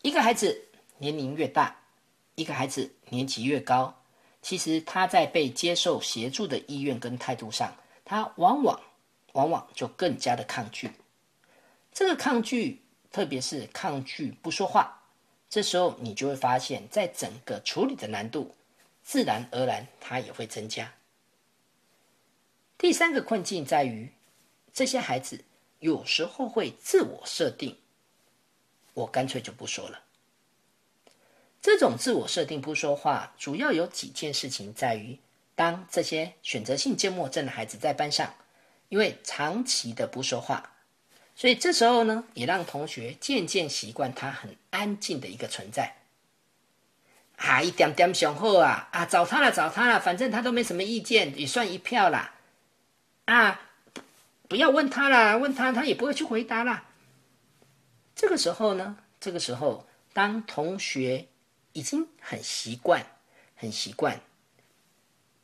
[0.01, 0.59] 一个孩子
[0.97, 1.79] 年龄越大，
[2.33, 4.01] 一个孩子年纪越高。
[4.41, 8.81] 其实他在被接受协助的意愿跟态度上，他往往
[9.33, 10.89] 往往就更加的抗拒。
[11.93, 15.01] 这个抗拒，特别是抗拒不说话，
[15.49, 18.55] 这时候你就会发现，在整个处理的难度，
[19.03, 20.93] 自然而然它也会增加。
[22.77, 24.11] 第三个困境在于，
[24.71, 25.43] 这些孩子
[25.79, 27.77] 有时候会自我设定，
[28.93, 30.03] 我干脆就不说了。
[31.59, 35.17] 这种自我设定不说话，主要有几件事情在于：
[35.55, 38.31] 当这些选择性缄默症的孩子在班上，
[38.89, 40.76] 因为长期的不说话，
[41.37, 45.95] 所以这时候呢，也让同学渐渐习惯他很安静的一个存在。
[47.37, 52.33] 啊，一点点雄厚啊，啊，找他了，找他了，反正他都没什么意见，也算一票啦。
[53.25, 53.61] 啊，
[54.49, 56.83] 不要问他啦，问他他也不会去回答啦。
[58.15, 61.27] 这个时候呢，这个时候当同学。
[61.73, 63.05] 已经很习惯，
[63.55, 64.19] 很习惯。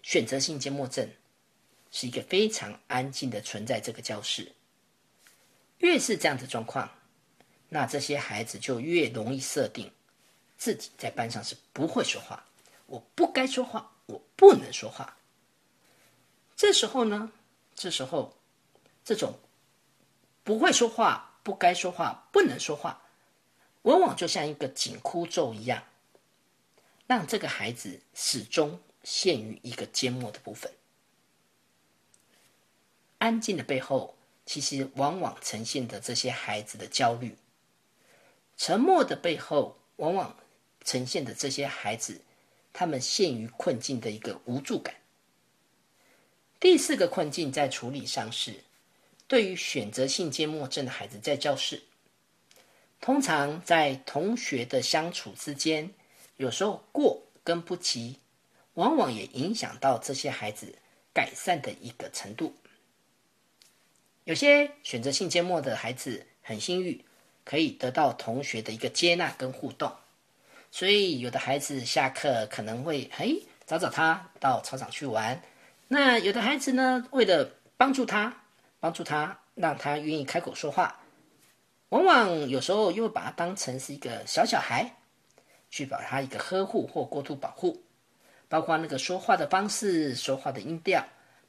[0.01, 1.07] 选择性缄默症
[1.91, 3.79] 是一个非常安静的存在。
[3.79, 4.51] 这个教室
[5.83, 6.89] 越是这样的状况，
[7.67, 9.91] 那这些孩子就越容易设定
[10.57, 12.45] 自己在班上是不会说话，
[12.85, 15.17] 我不该说话，我不能说话。
[16.55, 17.33] 这时候呢，
[17.75, 18.33] 这时候
[19.03, 19.37] 这种
[20.45, 23.01] 不会说话、不该说话、不能说话，
[23.81, 25.83] 往往就像一个紧箍咒一样。
[27.05, 30.71] 让这个孩子始终陷于一个缄默的部分。
[33.17, 37.31] 安静的背后，其实往往呈现的这些孩子的焦虑；
[38.57, 40.37] 沉默的背后，往往
[40.83, 42.21] 呈现的这些孩子，
[42.73, 44.95] 他们陷于困境的一个无助感。
[46.59, 48.63] 第四个困境在处理上是，
[49.27, 51.83] 对于选择性缄默症的孩子，在教室，
[52.99, 55.93] 通常在同学的相处之间。
[56.37, 58.17] 有时候过跟不及，
[58.73, 60.75] 往往也影响到这些孩子
[61.13, 62.55] 改善的一个程度。
[64.25, 67.03] 有些选择性缄默的孩子很幸运，
[67.43, 69.91] 可以得到同学的一个接纳跟互动，
[70.71, 75.41] 所以有的孩子下课可能会嘿找找他到操场去玩。
[75.87, 78.41] 那有的孩子呢，为了帮助他，
[78.79, 81.01] 帮助他让他愿意开口说话，
[81.89, 84.95] 往往有时候又把他当成是一个小小孩。
[85.75, 87.81] 去把他一个呵护或过度保护，
[88.47, 91.03] 包括那个说话的方式、说话的音调，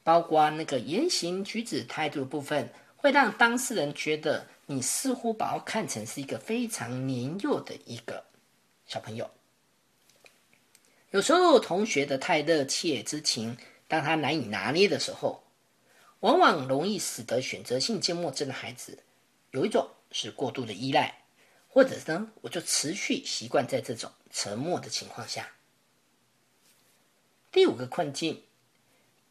[0.05, 8.23] 包括那个言行举止态度的部分，会让当事人觉得你似乎把我看成是一个非常年幼的一个
[8.85, 9.31] 小朋友。
[11.09, 15.43] 有时候同学的太热切之情，当他难以拿捏的时候，
[16.19, 18.99] 往往容易使得选择性缄默症的孩子
[19.49, 21.23] 有一种是过度的依赖，
[21.67, 25.49] 或者呢，我就持续习惯在这种沉默的情况下。
[27.51, 28.43] 第五个困境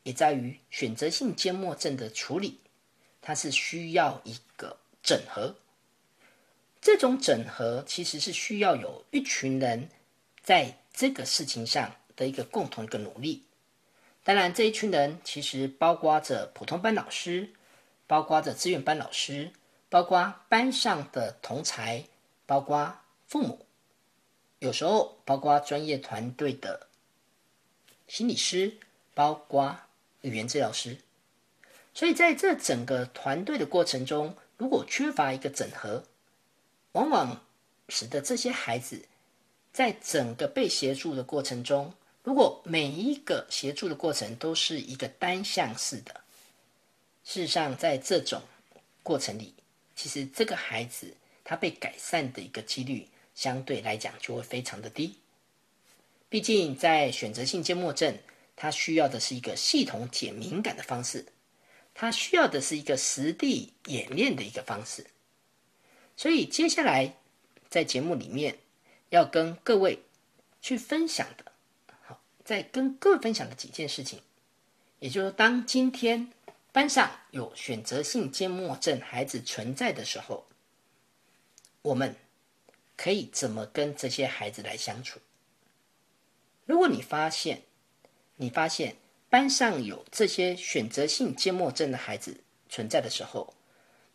[0.05, 2.61] 也在于选择性缄默症的处理，
[3.21, 5.57] 它是需要一个整合。
[6.81, 9.88] 这种整合其实是需要有一群人
[10.43, 13.43] 在这个事情上的一个共同一个努力。
[14.23, 17.51] 当然，这一群人其实包括着普通班老师，
[18.07, 19.51] 包括着志愿班老师，
[19.88, 22.05] 包括班上的同才，
[22.47, 22.95] 包括
[23.27, 23.67] 父母，
[24.59, 26.88] 有时候包括专业团队的
[28.07, 28.77] 心理师，
[29.14, 29.79] 包括
[30.25, 30.97] 语言治疗师。
[31.95, 36.05] 所以在这整个团队的过程中，如果缺乏一个整合，
[36.93, 37.45] 往往
[37.89, 39.01] 使得这些孩子
[39.73, 41.95] 在整个被协助的过程中。
[42.25, 46.21] 如果每一个协助的过程都是一个单向式的，
[47.23, 48.41] 事实上，在这种
[49.03, 49.55] 过程里，
[49.95, 55.19] 其实这个孩子他被改善的一个几率相对来讲就会非常的低。
[56.31, 58.17] 毕竟，在选择性缄默症，
[58.57, 61.27] 它需要的是一个系统且敏感的方式，
[61.93, 65.07] 它需要的是一个实地演练的一个方式。
[66.17, 67.17] 所以，接下来
[67.69, 68.59] 在节目里面
[69.11, 69.99] 要跟各位
[70.61, 71.53] 去分享的。
[72.03, 74.21] 好在跟各位分享的几件事情，
[75.01, 76.33] 也就是当今天
[76.71, 80.47] 班上有选择性缄默症孩子存在的时候，
[81.83, 82.14] 我们
[82.97, 85.19] 可以怎么跟这些孩子来相处？
[86.64, 87.62] 如果你发现
[88.37, 88.97] 你发现
[89.31, 93.55] 班上有这些选择性缄默症的孩子存在的时候，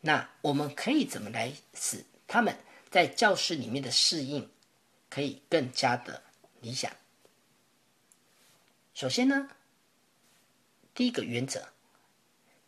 [0.01, 2.57] 那我们可以怎么来使他们
[2.89, 4.49] 在教室里面的适应
[5.09, 6.23] 可以更加的
[6.61, 6.91] 理想？
[8.93, 9.49] 首先呢，
[10.93, 11.69] 第一个原则，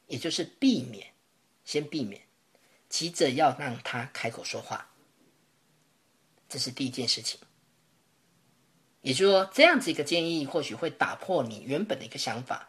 [0.07, 1.13] 也就是避免，
[1.65, 2.21] 先避免
[2.87, 4.89] 急着要让他开口说话，
[6.47, 7.39] 这是第一件事情。
[9.01, 12.67] 也就是说，这样子一个建议或许会打破你原本的一个想法。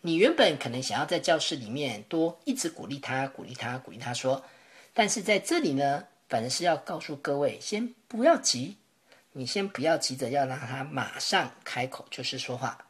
[0.00, 4.44] 你原本可能想要在教室里面多一直鼓励他，鼓励他，鼓励他说，
[4.92, 8.76] 但是在这里呢，反而是要告诉各位，先不要急，
[9.32, 12.86] 你先不要急着要让他马上开口，就是说话。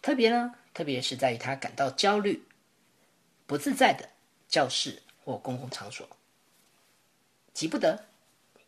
[0.00, 2.42] 特别呢，特别是在于他感到焦虑、
[3.46, 4.08] 不自在的
[4.48, 6.08] 教室或公共场所，
[7.52, 8.04] 急不得。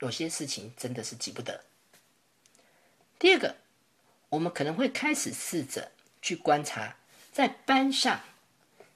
[0.00, 1.58] 有些事情真的是急不得。
[3.20, 3.54] 第二个，
[4.30, 6.96] 我们可能会开始试着去观察，
[7.30, 8.18] 在班上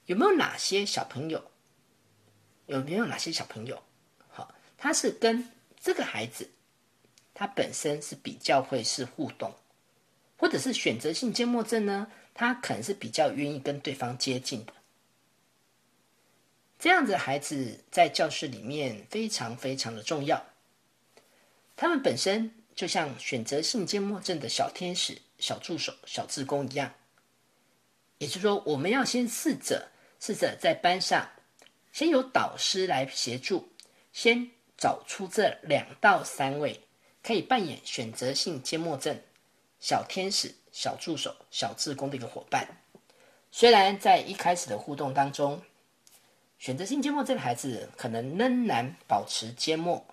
[0.07, 1.51] 有没有哪些小朋友，
[2.65, 3.83] 有没有哪些小朋友，
[4.27, 5.47] 好，他是跟
[5.79, 6.49] 这个孩子，
[7.35, 9.53] 他本身是比较会是互动，
[10.37, 12.11] 或者是选择性缄默症呢？
[12.33, 14.73] 他可能是比较愿意跟对方接近的，
[16.79, 20.43] 这样子的孩子在教室里面非常非常的重要。
[21.77, 26.93] 他们本身就像选择性缄默症的小天使、小助手、小志工一样，
[28.17, 31.29] 也就是说，我们要先试着试着在班上，
[31.91, 33.69] 先由导师来协助，
[34.11, 36.81] 先找出这两到三位
[37.23, 39.19] 可以扮演选择性缄默症
[39.79, 40.53] 小天使。
[40.77, 42.67] 小助手、小志工的一个伙伴，
[43.49, 45.61] 虽然在一开始的互动当中，
[46.59, 50.05] 选择性缄默症的孩子可能仍然保持缄默，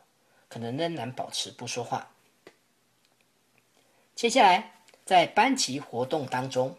[0.48, 2.08] 可能仍然保持不说话。
[4.14, 4.72] 接下来
[5.04, 6.76] 在班级活动当中，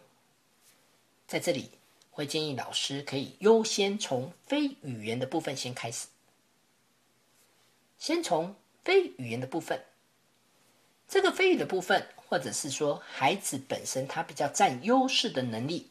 [1.26, 1.70] 在这里
[2.10, 6.08] 会建议老师可以优先从非语言的部分先开始，
[7.98, 9.84] 先从非语言的部分，
[11.08, 12.06] 这个非语的部分。
[12.26, 15.90] 或者是说，孩子本身他比较占优势的能力。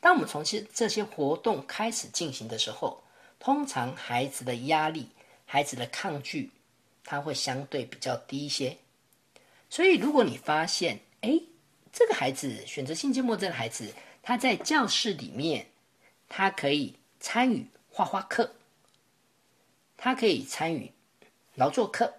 [0.00, 3.02] 当我们从这这些活动开始进行的时候，
[3.40, 5.08] 通常孩子的压力、
[5.44, 6.52] 孩子的抗拒，
[7.02, 8.76] 他会相对比较低一些。
[9.70, 11.40] 所以，如果你发现，哎，
[11.92, 13.92] 这个孩子选择性缄默症的孩子，
[14.22, 15.66] 他在教室里面，
[16.28, 18.54] 他可以参与画画课，
[19.96, 20.92] 他可以参与
[21.54, 22.14] 劳作课。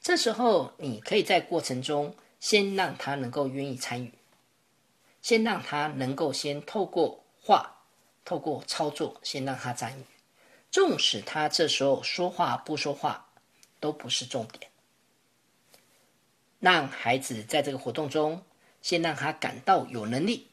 [0.00, 2.14] 这时候，你可以在过程中。
[2.42, 4.12] 先让他能够愿意参与，
[5.22, 7.84] 先让他能够先透过画、
[8.24, 10.02] 透过操作，先让他参与。
[10.68, 13.28] 纵使他这时候说话不说话，
[13.78, 14.71] 都不是重点。
[16.62, 18.40] 让孩子在这个活动中，
[18.82, 20.46] 先让他感到有能力。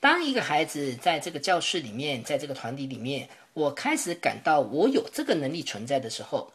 [0.00, 6.52] 当一个孩子在这个教室里面，在这个团体里面，我开始感到我有这个能力存在的时候，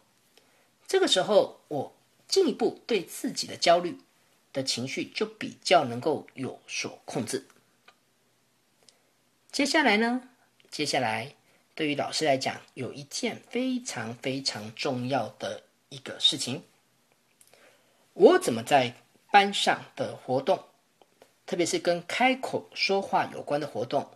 [0.85, 1.95] 这个时候我
[2.27, 3.97] 进一步对自己的焦虑
[4.51, 7.47] 的情绪就比较能够有所控制。
[9.49, 10.29] 接下来呢？
[10.69, 11.33] 接下来
[11.73, 16.61] 对于老师来讲，有一件非常非常重要的一个事情，
[18.15, 18.93] 我怎么在
[19.29, 20.63] 班上的活动？
[21.45, 24.09] 特别是跟开口说话有关的活动，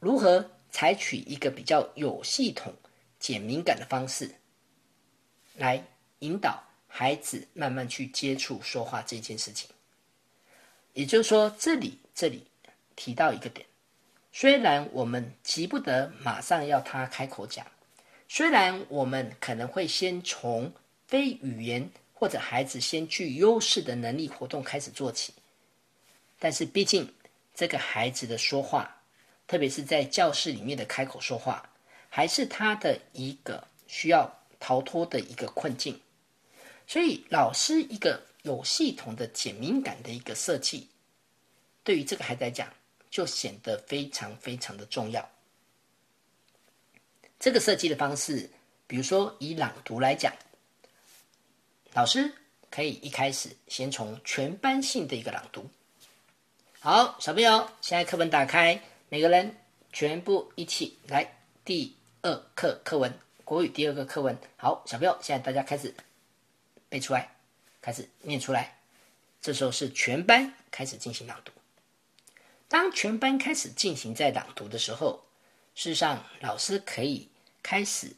[0.00, 2.74] 如何采取一个比较有系统、
[3.18, 4.34] 减敏感的方式，
[5.56, 5.84] 来
[6.20, 9.68] 引导孩子慢慢去接触说话这件事情？
[10.94, 12.46] 也就是说，这里这里
[12.96, 13.66] 提到一个点，
[14.32, 17.66] 虽然我们急不得马上要他开口讲，
[18.28, 20.72] 虽然我们可能会先从
[21.06, 25.34] 非语言或者孩子先具优势的能力活动开始做起。
[26.38, 27.12] 但是，毕竟
[27.54, 29.02] 这个孩子的说话，
[29.46, 31.70] 特别是在教室里面的开口说话，
[32.08, 36.00] 还是他的一个需要逃脱的一个困境。
[36.86, 40.88] 所以，老师一个有系统的减敏感的一个设计，
[41.82, 42.68] 对于这个孩子来讲，
[43.10, 45.30] 就显得非常非常的重要。
[47.38, 48.50] 这个设计的方式，
[48.86, 50.32] 比如说以朗读来讲，
[51.94, 52.32] 老师
[52.70, 55.70] 可以一开始先从全班性的一个朗读。
[56.80, 59.56] 好，小朋友，现在课本打开，每个人
[59.92, 61.36] 全部一起来。
[61.64, 64.36] 第二课课文，国语第二个课文。
[64.56, 65.94] 好，小朋友，现在大家开始
[66.88, 67.36] 背出来，
[67.80, 68.76] 开始念出来。
[69.40, 71.52] 这时候是全班开始进行朗读。
[72.66, 75.24] 当全班开始进行在朗读的时候，
[75.76, 77.28] 事实上，老师可以
[77.62, 78.16] 开始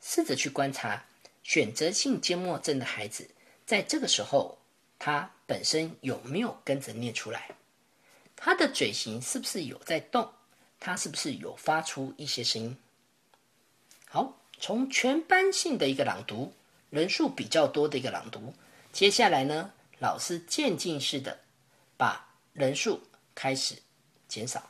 [0.00, 1.04] 试着去观察
[1.46, 3.30] 选择性缄默症的孩子，
[3.64, 4.58] 在这个时候，
[4.98, 7.48] 他本身有没有跟着念出来。
[8.34, 10.28] 他的嘴型是不是有在动？
[10.80, 12.76] 他是不是有发出一些声音？
[14.08, 16.52] 好，从全班性的一个朗读，
[16.90, 18.52] 人数比较多的一个朗读，
[18.92, 21.38] 接下来呢，老师渐进式的
[21.96, 23.00] 把人数
[23.36, 23.76] 开始
[24.26, 24.68] 减少，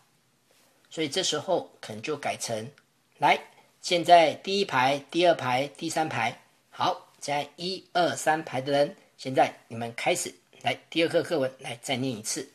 [0.91, 2.71] 所以这时候可能就改成：
[3.17, 3.41] 来，
[3.81, 6.39] 现在第一排、第二排、第三排，
[6.79, 12.47] 好，在一二三排的人，现在你们开始来第二课课文，来再念一次。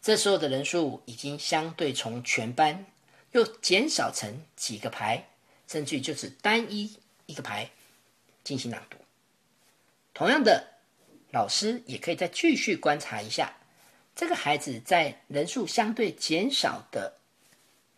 [0.00, 2.86] 这时候的人数已经相对从全班
[3.32, 5.26] 又减少成几个排，
[5.66, 6.96] 甚至就是单一
[7.26, 7.68] 一个排
[8.44, 8.96] 进行朗读。
[10.14, 10.64] 同样的，
[11.32, 13.52] 老师也可以再继续观察一下
[14.14, 17.18] 这个孩子在人数相对减少的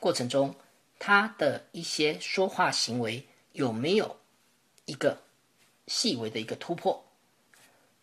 [0.00, 0.54] 过程中，
[0.98, 4.16] 他的一些说话行为有没有
[4.86, 5.22] 一个
[5.86, 7.04] 细微的一个突破。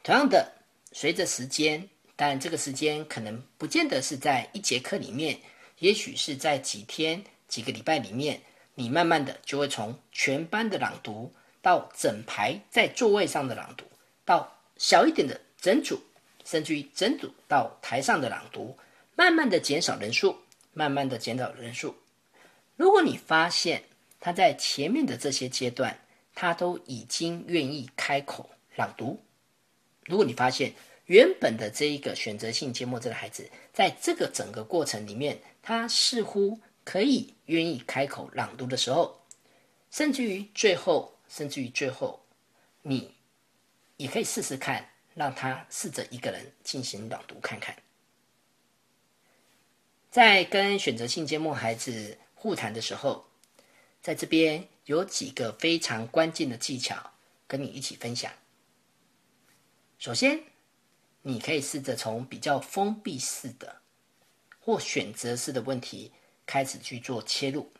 [0.04, 0.54] 同样的，
[0.92, 1.90] 随着时间。
[2.14, 5.40] 但这个时间可能不见得是在一节课里面，
[5.80, 8.40] 也许是在几天、几个礼拜里面，
[8.76, 13.86] 你慢慢的就会从全班的朗读，到整排在座位上的朗读，
[14.24, 16.00] 到小一点的整组，
[16.46, 18.78] 甚至于整组到台上的朗读，
[19.16, 20.38] 慢慢的减少人数，
[20.74, 21.96] 慢慢的减少人数。
[22.76, 23.84] 如果你发现
[24.20, 26.00] 他在前面的这些阶段，
[26.34, 29.24] 他都已经愿意开口朗读，
[30.06, 30.74] 如果你发现。
[31.08, 39.22] 原本的这一个选择性缄默症的孩子，在这个整个过程里面，他似乎可以愿意开口朗读的时候，
[39.90, 42.24] 甚至于最后，甚至于最后，
[42.84, 43.14] 你
[43.98, 47.76] 也可以试试看，让他试着一个人进行朗读看看。
[50.10, 53.26] 在跟选择性缄默孩子互谈的时候，
[54.02, 57.12] 在这边有几个非常关键的技巧
[57.48, 58.32] 跟你一起分享。
[59.98, 60.44] 首先。
[61.24, 63.84] 你可以试着从比较封闭式的
[64.60, 66.12] 或选择式的问题
[66.48, 67.72] 开始去做切入。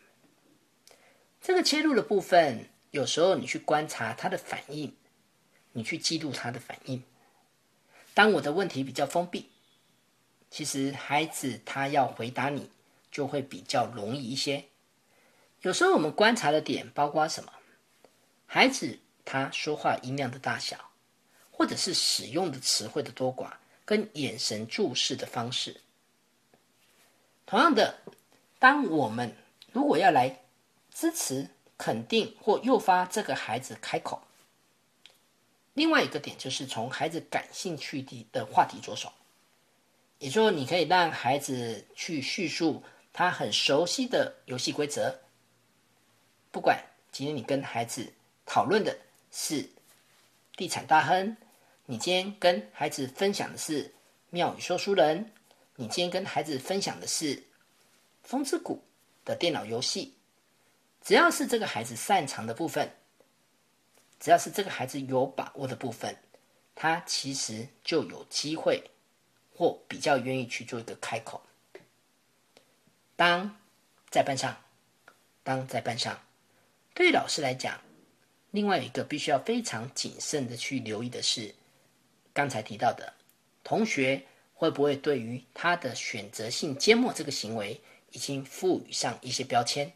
[1.42, 4.96] 这个切入的部分，有时候你去观察他的反应，
[5.72, 7.02] 你去记录他的反应。
[8.14, 9.50] 当我的问题比较封闭，
[10.52, 12.70] 其实孩子他要回答你
[13.10, 14.66] 就会比较容易一些。
[15.62, 17.52] 有时候我们观察的点包括什么？
[18.46, 20.90] 孩子他说话音量的大小。
[21.54, 23.52] 或者是使用的词汇的多寡，
[23.86, 25.80] 跟眼神注视的方式。
[27.46, 28.00] 同样的，
[28.58, 29.36] 当我们
[29.72, 30.40] 如果要来
[30.92, 31.48] 支持、
[31.78, 34.24] 肯定或诱发这个孩子开口，
[35.76, 39.14] 另外一个点就是从孩子感兴趣的的话题着手。
[40.18, 42.82] 也就是，你可以让孩子去叙述
[43.14, 45.16] 他很熟悉的游戏规则。
[46.52, 46.78] 不管
[47.12, 48.12] 今天你跟孩子
[48.46, 48.98] 讨论的
[49.32, 49.68] 是
[50.56, 51.36] 地产大亨。
[51.86, 53.86] 你今天跟孩子分享的是
[54.30, 55.26] 《妙语说书人》，
[55.76, 57.36] 你今天跟孩子分享的是
[58.24, 58.82] 《风之谷》
[59.28, 60.14] 的电脑游戏，
[61.02, 62.90] 只要是这个孩子擅长的部分，
[64.22, 66.16] 只要是这个孩子有把握的部分，
[66.76, 68.82] 他其实就有机会
[69.54, 71.42] 或比较愿意去做一个开口。
[73.18, 73.60] 当
[74.10, 74.56] 在班上，
[75.44, 76.18] 当在班上，
[77.02, 77.82] 对老师来讲，
[78.52, 81.56] 另外一个必须要非常谨慎的去留意的是，
[82.34, 83.14] 刚才提到的
[83.64, 84.24] 同学。
[84.54, 87.82] 会不会对于他的选择性缄默这个行为，
[88.12, 89.92] 已经赋予上一些标签？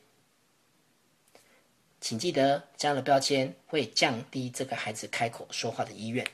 [2.01, 6.26] 请记得，这样的标签会降低这个孩子开口说话的意愿。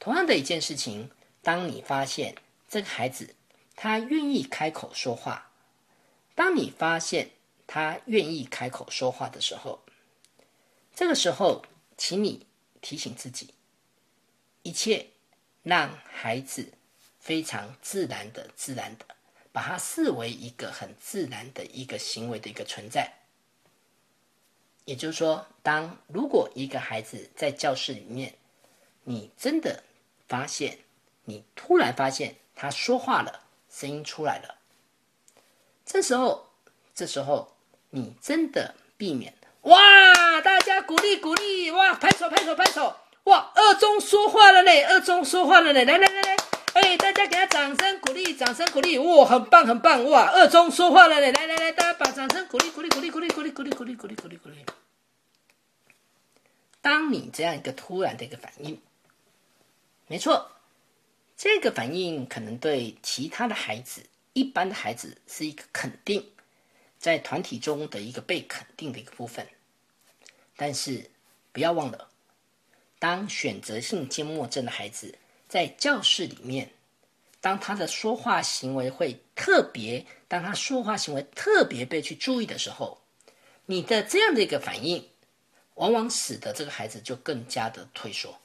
[0.00, 1.12] 同样的一件事情，
[1.42, 2.34] 当你发现
[2.68, 3.36] 这个孩子
[3.76, 5.52] 他愿意开口说话，
[6.34, 7.30] 当你发现
[7.66, 9.80] 他愿意开口说话的时候，
[10.94, 11.64] 这个时候，
[11.96, 12.46] 请你
[12.80, 13.54] 提醒自己，
[14.62, 15.06] 一切。
[15.64, 16.74] 让孩子
[17.18, 19.06] 非常自然的、自然的，
[19.50, 23.10] 把它视为一个很自然的一个行为的一个存在。
[24.84, 28.34] 也就是说，当如果一个孩子在教室里面，
[29.04, 29.82] 你真的
[30.28, 30.80] 发现，
[31.24, 34.58] 你突然发现他说话了，声音出来了，
[35.86, 36.50] 这时候，
[36.94, 37.53] 这时候
[37.94, 39.32] 你真的避免
[39.62, 42.96] 哇，大家鼓励鼓励，哇，拍手拍手拍手。
[43.22, 44.82] 哇，二中说话了嘞！
[44.82, 45.84] 二中说话了嘞！
[45.84, 46.36] 来来来来，
[46.74, 48.98] 哎，大家给他掌声鼓励，掌声鼓励！
[48.98, 50.04] 哇，很棒很棒！
[50.10, 51.30] 哇，二中说话了嘞！
[51.30, 54.56] 来来来，大家把掌声鼓励鼓励鼓励鼓励鼓励鼓励鼓励鼓励鼓励鼓励！
[56.82, 58.78] 当你这样一个突然的一个反应，
[60.08, 60.50] 没错，
[61.36, 64.02] 这个反应可能对其他的孩子、
[64.34, 66.28] 一般的孩子是一个肯定，
[67.04, 69.46] 在团体中的一个被肯定的一个部分，
[70.56, 71.10] 但是
[71.52, 72.08] 不要忘了。
[72.98, 75.14] 当选择性缄默症的孩子
[75.46, 76.70] 在教室里面，
[77.42, 82.98] 当他的说话行为会特别，当他说话行为特别被去注意的时候，
[83.66, 85.06] 你的这样的一个反应，
[85.74, 88.40] 往往使得这个孩子就更加的退缩。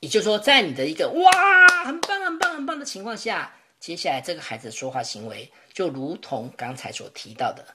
[0.00, 7.74] 也就是说，在你的一个哇，很棒、很棒、很棒的情况下，接下来这个孩子说话行为就如同刚才所提到的，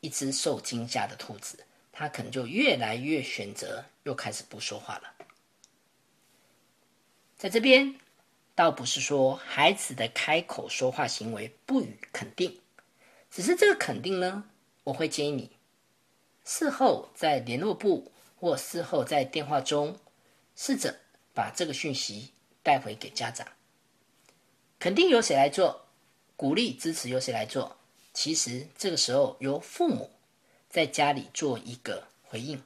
[0.00, 1.64] 一只受惊吓的兔子。
[1.96, 5.14] 他可能就越来越选择，又开始不说话了。
[7.36, 7.94] 在这边，
[8.56, 12.60] 倒不是说孩子的开口说话行为不予肯定，
[13.30, 14.50] 只是这个肯定呢，
[14.82, 15.52] 我会建议你
[16.44, 19.96] 事后在联络部或事后在电话中，
[20.56, 20.98] 试着
[21.32, 22.32] 把这个讯息
[22.64, 23.46] 带回给家长。
[24.84, 25.86] 肯定由谁来做？
[26.36, 27.74] 鼓励支持由谁来做？
[28.12, 30.10] 其实这个时候由父母。
[30.68, 32.62] 在家里做一个回应，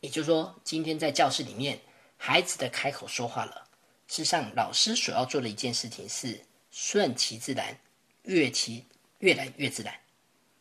[0.00, 1.78] 也就是说，今天在教室里面，
[2.16, 3.68] 孩子的开口说话了。
[4.08, 6.40] 事实上，老师所要做的一件事情是
[6.72, 7.78] 顺其自然，
[8.22, 8.84] 越其
[9.20, 9.94] 越来越自然。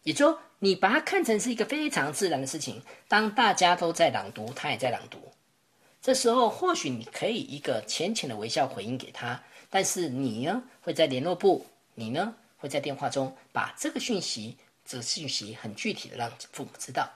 [0.03, 2.83] 也就说，你把它看成是一个非常自然的事情。
[3.07, 5.33] 当大家都在朗读，他也在朗读。
[6.07, 14.55] 这时候，或许你可以一个浅浅的微笑回应给他，但是你呢，会在联络部，你呢，会在电话中把这个讯息。
[14.85, 17.11] 这个信息很具体的让父母知道，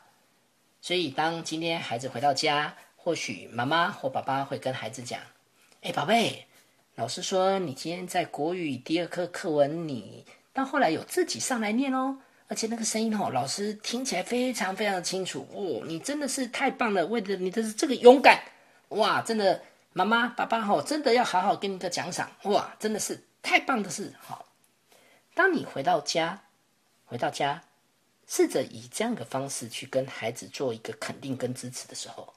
[0.81, 5.21] 所以当今天孩子回到家，或许妈妈或爸爸会跟孩子讲
[5.79, 6.45] ：“哎，宝贝，
[6.95, 12.17] 老师说你今天在国语第二课课文，你到后来有自己上来念哦，
[12.49, 17.07] 而且那个声音哦，老师听起来非常非常清楚哦，你真的是太棒了！
[17.07, 18.37] 为了你的这个勇敢，
[18.91, 19.61] 哇，真的，
[19.91, 24.13] 妈妈爸爸哦，真的要好好给你个奖赏，哇，真的是太棒的事！
[24.21, 24.45] 好，
[25.33, 26.43] 当你回到家。
[27.03, 27.61] 回到家，
[28.25, 32.33] 试着以这样的方式去跟孩子做一个肯定跟支持的时候，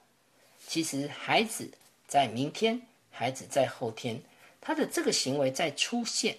[0.66, 1.70] 其实孩子
[2.09, 4.20] 在明天，孩子在后天，
[4.61, 6.36] 他的这个行为在出现，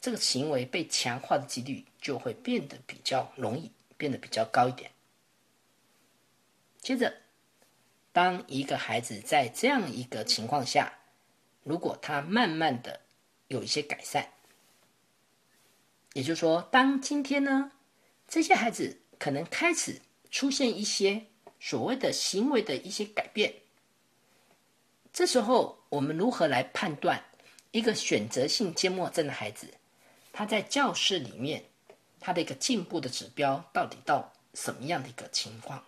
[0.00, 4.90] 这个行为被强化的几率就会变得比较容易，变得比较高一点。
[6.80, 7.14] 接着，
[8.14, 11.00] 当一个孩子在这样一个情况下，
[11.64, 13.00] 如果他慢慢的
[13.48, 14.30] 有一些改善。
[16.12, 17.72] 也就是说，当今天呢，
[18.28, 20.00] 这些孩子可能开始
[20.30, 21.26] 出现一些
[21.58, 23.52] 所谓的行为的一些改变，
[25.12, 27.20] 这时候我们如何来判断
[27.72, 29.74] 一个选择性缄默症的孩子，
[30.32, 31.64] 他在教室里面
[32.20, 35.82] 他的一个进步的指标到底到什么样的一个情况？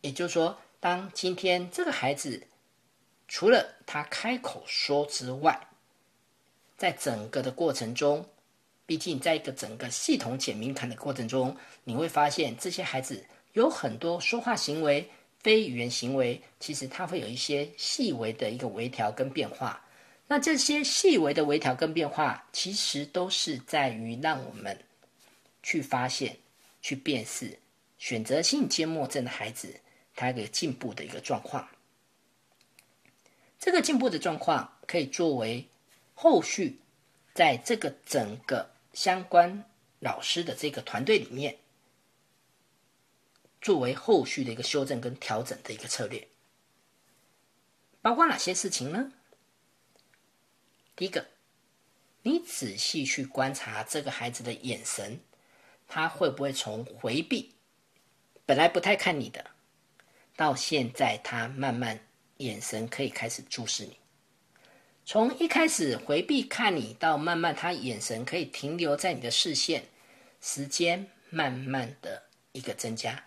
[0.00, 2.48] 也就是说，当今天这个孩子
[3.28, 5.68] 除了他开口说之外，
[6.76, 8.26] 在整个的过程中。
[8.84, 15.08] 毕竟，在一个整个系统减敏感的过程中，你会发现这些孩子有很多说话行为、
[15.38, 19.82] 非语言行为，其实它会有一些细微的一个微调跟变化。
[20.26, 24.76] 那这些细微的微调跟变化，其实都是在于让我们
[25.62, 26.36] 去发现、
[26.82, 27.56] 去辨识
[27.98, 29.72] 选择性缄默症的孩子
[30.14, 31.68] 他一个进步的一个状况。
[33.58, 35.68] 这个进步的状况可以作为
[36.14, 36.80] 后续
[37.34, 39.64] 在这个整个相关
[40.00, 41.58] 老师的这个团队里面，
[43.60, 46.26] 作为后续的一个修正跟调整的一个策略。
[48.00, 49.12] 包括哪些事情呢？
[50.96, 51.28] 第一个，
[52.22, 55.20] 你仔细去观察这个孩子的眼神，
[55.86, 57.54] 他会不会从回避，
[58.44, 59.51] 本来不太看你的，
[60.34, 62.00] 到现在他慢慢
[62.38, 63.98] 眼神可以开始注视你，
[65.04, 69.84] 从一开始回避看你，到慢慢他眼神可以停留在你的视线，
[70.40, 73.24] 时间慢慢的一个增加，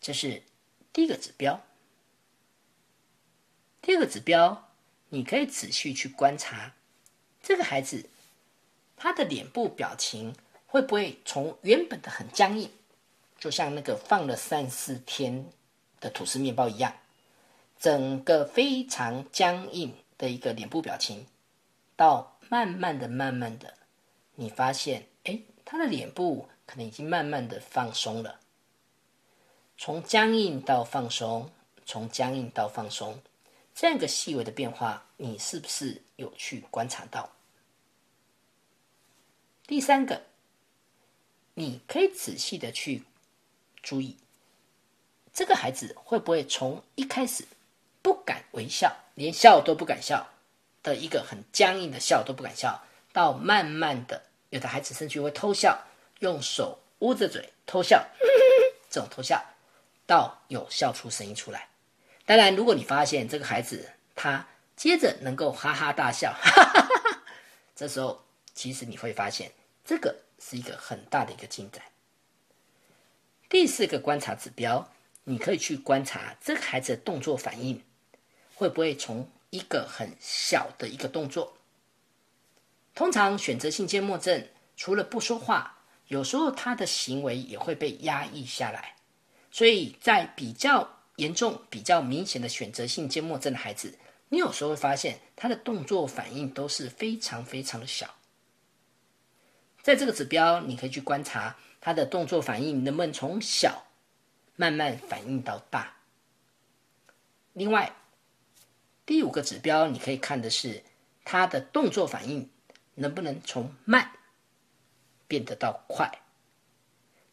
[0.00, 0.42] 这是
[0.92, 1.64] 第一个指标。
[3.80, 4.70] 第二个指标，
[5.10, 6.74] 你可以仔细去观察
[7.42, 8.08] 这个孩子，
[8.96, 10.34] 他的脸部表情
[10.66, 12.70] 会不会从原本的很僵硬，
[13.38, 15.46] 就像那个放了三四天
[16.00, 16.92] 的吐司面包一样，
[17.78, 21.26] 整个非常僵硬的一个脸部表情，
[21.96, 23.74] 到慢慢的、慢慢的，
[24.34, 28.40] 你发现，哎，他的脸部可能已经慢慢的放松了，
[29.76, 31.50] 从僵硬到放松，
[31.86, 33.20] 从僵硬到放松。
[33.74, 37.30] 这样一个细微的变化，你是不是有去观察到？
[39.68, 40.22] 第三个，
[41.54, 43.04] 你可以仔细的去
[43.88, 44.18] 注意，
[45.32, 47.46] 这个孩子会不会从一开始
[48.02, 50.28] 不敢微笑，连笑都不敢笑
[50.82, 52.84] 的一个很僵硬的笑都不敢笑，
[53.14, 55.86] 到慢慢的，有的孩子甚至会偷笑，
[56.18, 58.06] 用手捂着嘴偷笑，
[58.90, 59.42] 这种偷笑，
[60.06, 61.70] 到有笑出声音出来。
[62.26, 67.22] 当然，如果你发现这个孩子他接着能够哈哈大笑，哈哈哈哈
[67.74, 68.22] 这时候
[68.52, 69.50] 其实你会发现
[69.82, 71.82] 这个是一个很大的一个进展。
[73.48, 74.90] 第四个观察指标，
[75.24, 77.82] 你可以去观察这个孩子的动作反应
[78.54, 81.56] 会不会从一个很小的一个动作。
[82.94, 84.46] 通常选择性缄默症
[84.76, 85.78] 除了不说话，
[86.08, 88.96] 有时候他的行为也会被压抑下来，
[89.50, 90.94] 所以在比较。
[91.18, 98.14] 严重、比较明显的选择性缄默症的孩子，你有时候会发现他的动作反应都是非常非常的小。
[99.82, 103.84] 在这个指标，你可以去观察他的动作反应能不能从小
[104.56, 105.94] 慢慢反应到大。
[107.52, 107.92] 另外，
[109.06, 110.82] 第五个指标，你可以看的是
[111.24, 112.48] 他的动作反应
[112.94, 114.12] 能不能从慢
[115.26, 116.10] 变得到快。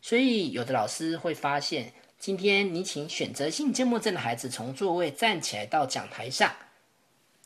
[0.01, 1.93] 所以，有的老师会发现。
[2.17, 6.51] 今天你请选择性缄默症的孩子从座位站起来到讲台上，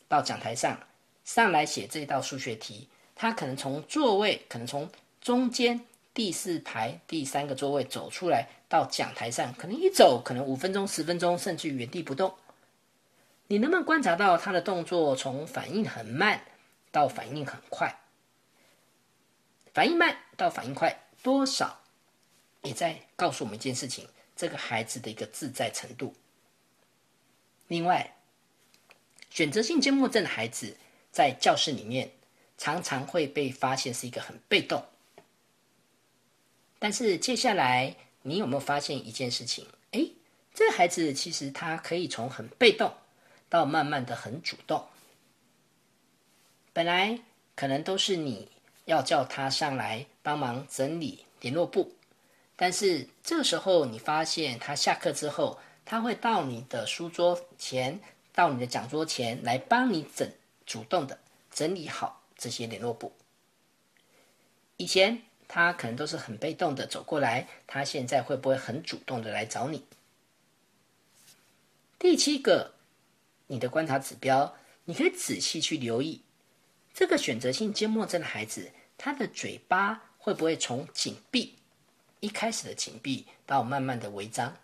[0.08, 0.80] 到讲台上
[1.24, 2.88] 上来写这道数学题。
[3.14, 4.88] 他可能从座位，可能从
[5.20, 12.34] 中间第四排第三个座位走出来到讲台上，可能一走可能五分钟、十分钟，甚至原地不动。
[13.46, 16.44] 你能不能观察到他的动作从反应很慢
[16.90, 18.00] 到反应很快？
[19.72, 21.80] 反应慢到反应快多少，
[22.62, 24.08] 也在告诉我们一件事情。
[24.36, 26.14] 这个孩子的一个自在程度。
[27.68, 28.16] 另外，
[29.30, 30.76] 选择性缄默症的孩子
[31.12, 32.10] 在教室里面
[32.56, 34.84] 常常会被发现是一个很被动。
[36.80, 39.64] 但是接下来，你有没有发现一件事情？
[39.92, 40.04] 哎，
[40.52, 42.92] 这孩子其实他可以从很被动
[43.48, 44.84] 到慢慢的很主动。
[46.72, 47.16] 本来
[47.54, 48.48] 可能都是你
[48.86, 51.92] 要叫他上来帮忙整理联络簿。
[52.56, 58.00] 但是这时候，你发现他下课之后，他会到你的书桌前，
[58.32, 60.30] 到你的讲桌前来帮你整，
[60.64, 61.18] 主动的
[61.50, 63.12] 整理好这些联络簿。
[64.76, 65.22] 以前
[65.52, 69.82] 他可能都是很被动的走过来，他现在会不会很主动的来找你？
[71.98, 72.74] 第七个，
[73.48, 76.22] 你的观察指标，你可以仔细去留意
[76.94, 81.56] 这个选择性缄默症的孩子，他的嘴巴会不会从紧闭？
[82.20, 84.56] 一开始的紧闭到慢慢的微张，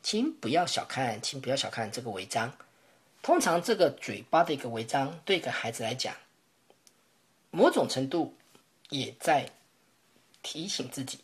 [0.00, 2.56] 请不要小看，请不要小看这个微张。
[3.20, 6.14] 通常这个嘴巴的一个微张，对一个孩子来讲，
[7.50, 8.36] 某种程度
[8.94, 9.50] 也在
[10.40, 11.18] 提醒自己，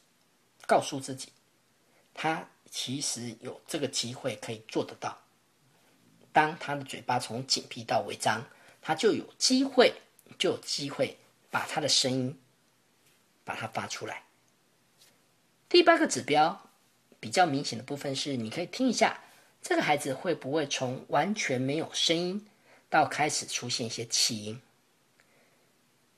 [0.66, 1.28] 告诉自己，
[2.12, 5.16] 他其实有这个机会可以做得到。
[6.32, 8.44] 当他的嘴巴从紧闭到微张，
[8.82, 9.94] 他就有机会，
[10.36, 11.16] 就有机会
[11.48, 12.40] 把他的声音
[13.44, 14.24] 把它发出来。
[15.68, 16.70] 第八个指标
[17.20, 19.22] 比较明显的部分是，你可以听一下
[19.62, 22.44] 这个孩子会不会从完全没有声音
[22.88, 24.60] 到开始出现一些气音。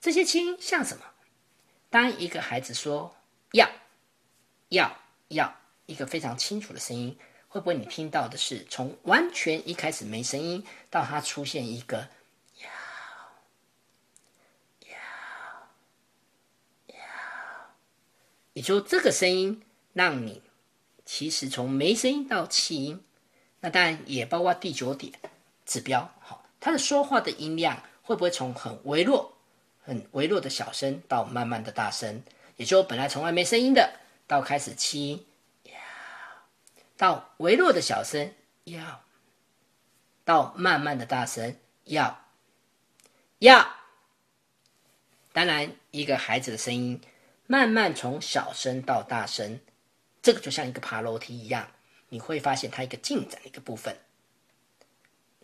[0.00, 1.11] 这些气音像什么？
[1.92, 3.14] 当一个孩子说
[3.52, 3.70] “要
[4.70, 4.96] ”“要
[5.28, 7.18] ”“要”，一个非常清楚的声音，
[7.48, 12.08] 会不会你听到的是从完全一开始没声音，到他出现一个
[12.56, 12.70] “要
[14.88, 14.94] ”“要
[16.96, 16.96] ”“要”，
[18.54, 19.62] 也就这个声音
[19.92, 20.40] 让你
[21.04, 23.04] 其实从没声音到气音，
[23.60, 25.12] 那当然也包括第九点
[25.66, 29.31] 指标，好，他的说话的音量会不会从很微弱？
[29.84, 32.22] 很微弱的小声到慢慢的大声，
[32.56, 35.24] 也就本来从来没声音的，到开始轻，
[35.64, 35.74] 呀，
[36.96, 38.32] 到微弱的小声，
[38.64, 39.02] 要，
[40.24, 42.24] 到慢慢的大声，要，
[43.40, 43.74] 要。
[45.32, 47.00] 当然，一个孩子的声音
[47.46, 49.60] 慢慢从小声到大声，
[50.22, 51.68] 这个就像一个爬楼梯一样，
[52.10, 53.96] 你会发现它一个进展的一个部分。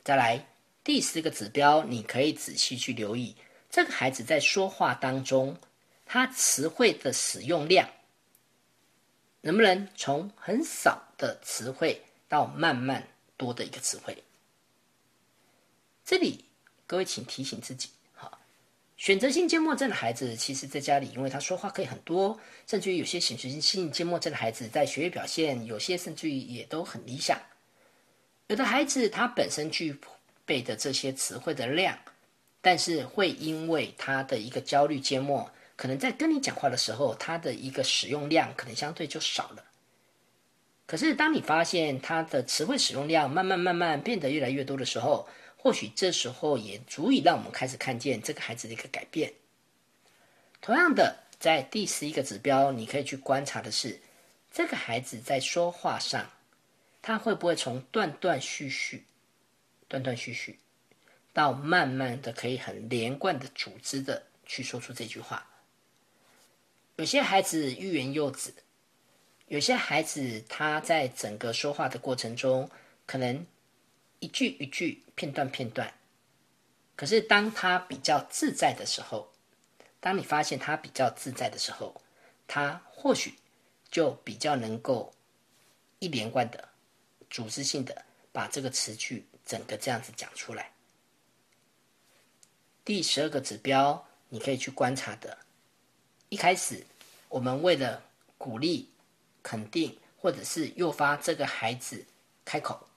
[0.05, 0.47] 再来
[0.85, 3.35] 第四个指标，你可以仔细去留意。
[3.71, 5.57] 这个孩子在说话当中，
[6.07, 7.89] 他词汇的使用量
[9.43, 13.07] 能不能从很少的词汇到慢慢
[13.37, 14.17] 多的一个词汇？
[16.05, 16.45] 这里
[16.87, 18.39] 各位请提醒自己，哈，
[18.97, 27.39] 选择性缄默症的孩子，其实在家里，因为他说话可以很多，甚至于有些选择性缄默症的孩子在学业表现，有些甚至于也都很理想。
[28.47, 29.95] 有的孩子他本身具
[30.47, 31.99] 备的这些词汇的量。
[32.61, 39.65] 但是会因为他的一个焦虑缄默，可能在跟你讲话的时候，他的一个使用量可能相对就少了。
[40.87, 49.33] 可是当你发现他的词汇使用量慢慢慢慢变得越来越多的时候，或许这时候也足以让我们开始看见这个孩子的一个改变。
[50.61, 54.01] 同样的，在第十一个指标，你可以去观察的是，
[54.51, 56.29] 这个孩子在说话上，
[57.03, 59.05] 他会不会从断断续续、
[59.89, 60.59] 断断续续。
[61.39, 65.49] 到慢慢的可以很连贯的组织的去说出这句话。
[66.97, 68.53] 有些孩子欲言又止，
[69.47, 72.69] 有些孩子他在整个说话的过程中，
[73.07, 73.47] 可能
[74.19, 75.95] 一句一句片段片段。
[76.97, 79.33] 可是当他比较自在的时候，
[80.01, 82.03] 当你发现他比较自在的时候，
[82.49, 83.35] 他或许
[83.89, 85.15] 就比较能够
[86.01, 86.69] 一连贯的、
[87.31, 90.73] 组织性的把这个词句整个这样子讲出来。
[92.89, 95.37] 第十二个指标，你可以去观察的。
[96.31, 96.87] 一开始，
[97.29, 98.03] 我们为了
[98.39, 98.89] 鼓励、
[99.43, 102.03] 肯定，或者是诱发这个孩子
[102.47, 102.89] 开口，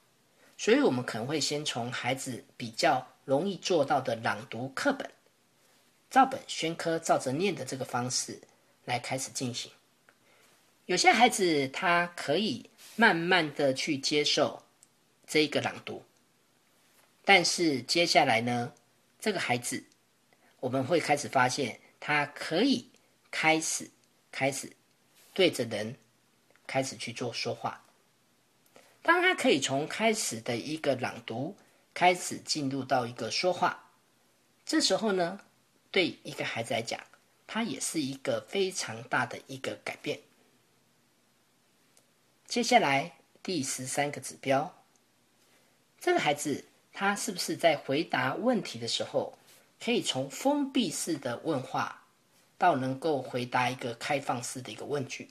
[0.57, 5.11] 所以我们可能会先从孩子比较容易做到的朗读课本、
[6.09, 8.39] 照本宣科、照着念的这个方式
[8.85, 9.69] 来开始进行。
[10.85, 14.63] 有些孩子他可以慢慢的去接受
[15.27, 16.05] 这一个朗读，
[17.25, 18.71] 但是接下来呢？
[19.21, 19.85] 这个孩子，
[20.59, 22.89] 我们会开始发现，他可以
[23.29, 23.91] 开始
[24.31, 24.75] 开始
[25.31, 25.95] 对着人
[26.65, 27.85] 开始去做说话。
[29.03, 31.55] 当他可以从开始的一个朗读
[31.93, 33.91] 开始进入到一个说话，
[34.65, 35.39] 这时候呢，
[35.91, 36.99] 对一个孩子来讲，
[37.45, 40.19] 他也是一个非常大的一个改变。
[42.47, 44.83] 接下来第十三个指标，
[45.99, 46.65] 这个孩子。
[47.01, 49.35] 他是不是在回答问题的时候，
[49.83, 52.03] 可以从封闭式的问话，
[52.59, 55.27] 到能够回答一个开放式的一个问句？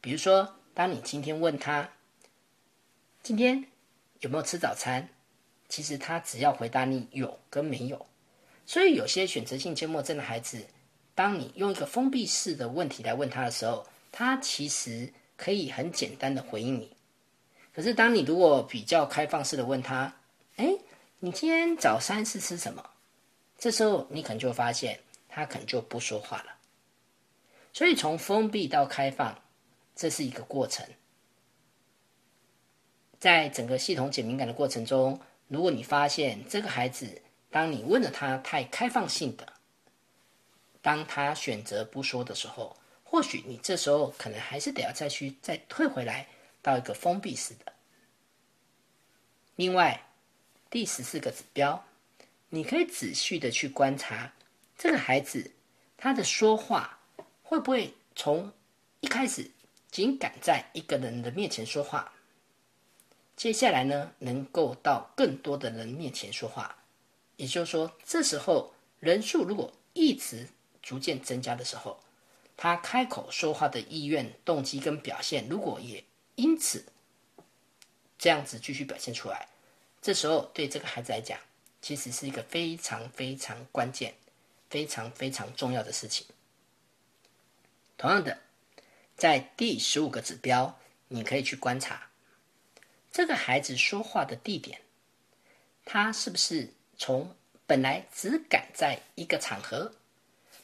[0.00, 1.90] 比如说，当你今天问他
[3.24, 3.64] 今天
[4.20, 5.08] 有没有吃早餐，
[5.68, 8.06] 其实他只要回答你有跟没有。
[8.64, 10.64] 所以有些选择性缄默症的孩子，
[11.16, 16.96] 当你用一个封闭式的问题来问他的时候，他其实可以很简单的回应你。
[17.74, 20.12] 可是，当你如果比较开放式的问他
[20.60, 20.76] ：“哎，
[21.20, 22.90] 你今天早餐是吃什么？”
[23.56, 26.52] 这时候你可能就发现他可能就不说话了。
[27.72, 29.42] 所以，从封闭到开放，
[29.96, 30.86] 这是一个过程。
[33.18, 39.50] 在整个系统减敏感的过程中，如果你发现这个孩子，当你问了他太开放性的，
[40.82, 46.28] 当他选择不说的时候，或许你这时候可能还是得要再去再退回来。
[46.62, 47.72] 到一个封闭式的。
[49.56, 50.09] 另外，
[50.70, 51.84] 第十四个指标，
[52.48, 54.32] 你可以仔细的去观察
[54.78, 55.50] 这个孩子
[55.98, 57.00] 他的说话
[57.42, 58.52] 会不会从
[59.00, 59.50] 一开始
[59.90, 62.12] 仅敢在一个人的面前说话，
[63.34, 66.76] 接下来呢能够到更多的人面前说话。
[67.36, 70.46] 也就是说，这时候人数如果一直
[70.80, 71.98] 逐渐增加的时候，
[72.56, 76.04] 他开口说话的意愿、动机跟表现，如果也
[76.36, 76.84] 因此，
[78.16, 79.48] 这样子继续表现出来，
[80.02, 81.38] 这时候对这个孩子来讲，
[81.82, 84.14] 其实是一个非常非常关键、
[84.68, 86.26] 非常非常重要的事情。
[87.98, 88.38] 同样的，
[89.16, 90.78] 在第十五个指标，
[91.08, 92.08] 你可以去观察
[93.12, 94.80] 这个孩子说话的地点，
[95.84, 97.36] 他是不是从
[97.66, 99.92] 本来只敢在一个场合，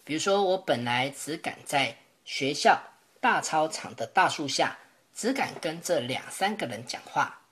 [0.02, 2.82] 比如说我本来只敢在学校
[3.20, 4.78] 大操场的大树下，
[5.14, 7.42] 只敢跟这两三个人讲话。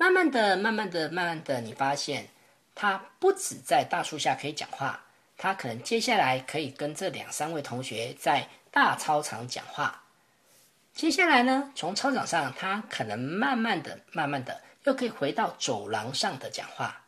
[0.00, 2.26] 慢慢的、慢慢的、慢慢的，你发现
[2.74, 5.04] 他不止在大树下可以讲话，
[5.36, 10.02] 他可能接下来可以跟这两三位同学在大操场讲话。
[10.94, 17.04] 接下来呢，从操场上，他可能慢慢的、慢慢的又可以回到走廊上的讲话，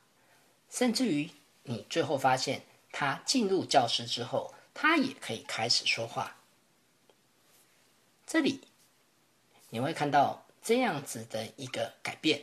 [0.69, 1.31] 甚至于
[1.63, 2.61] 你最后发现，
[2.93, 6.37] 他进入教室之后，他也可以开始说话。
[8.27, 8.61] 这里
[9.71, 12.43] 你会看到这样子的一个改变。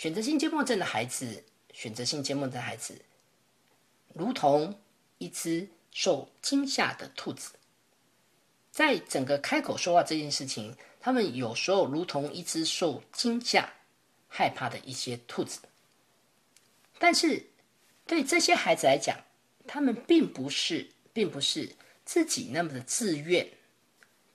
[0.00, 1.44] 选择性缄默症的孩子，
[1.74, 2.98] 选择性缄默症的孩子，
[4.14, 4.80] 如同
[5.18, 7.50] 一只受惊吓的兔子，
[8.70, 13.70] 在整个开口说话这件事情，他们有时候如同一只受惊吓、
[14.26, 15.60] 害怕的一些兔子。
[16.98, 17.50] 但是，
[18.06, 19.22] 对这些孩子来讲，
[19.66, 21.76] 他们并不是，并不是
[22.06, 23.46] 自己那么的自愿，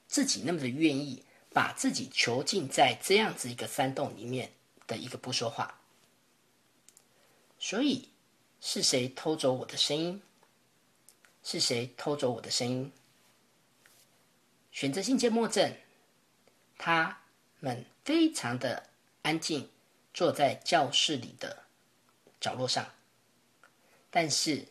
[0.08, 4.52] 自己那么的愿意把自己囚禁在这样子一个山洞里面。
[4.88, 5.80] 的一个不说话，
[7.58, 8.10] 所以
[8.62, 10.22] 是谁偷走我的声音？
[11.44, 12.92] 是谁偷走我的声音？
[14.72, 15.74] 选择性缄默症，
[16.78, 17.22] 他
[17.60, 18.90] 们非常的
[19.22, 19.70] 安静，
[20.14, 21.64] 坐在教室里的
[22.42, 22.86] 角落上，
[24.10, 24.68] 但是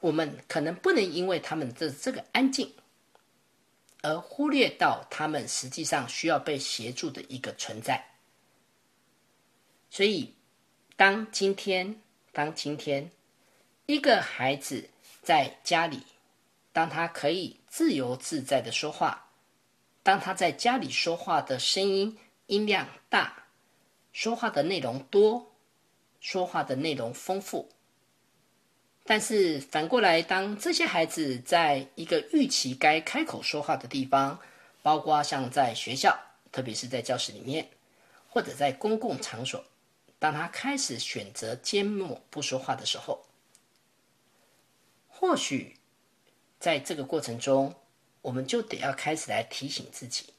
[0.00, 2.74] 我们可能不能因为他们的这个安静，
[4.02, 8.13] 而忽略到他们实际上需要被协助的一个存在。
[9.94, 10.34] 所以，
[10.96, 12.00] 当今天，
[12.32, 13.12] 当今天，
[13.86, 14.90] 一个孩子
[15.22, 16.02] 在家里，
[16.72, 19.30] 当他可以自由自在的说话，
[20.02, 22.18] 当他在家里说话的声音
[22.48, 23.44] 音量大，
[24.12, 25.52] 说话的内容多，
[26.18, 27.70] 说话的内容丰富，
[29.04, 34.40] 但是反过来，当这些孩子在一个预期该开口说话的地方，
[34.82, 36.18] 包括像在学校，
[36.50, 37.68] 特别是在教室里面，
[38.28, 39.64] 或者在公共场所。
[40.24, 43.26] 当他开始选择缄默不说话的时候，
[45.06, 45.76] 或许
[46.58, 47.74] 在这个过程中，
[48.22, 50.32] 我们就得要开始来提醒自己：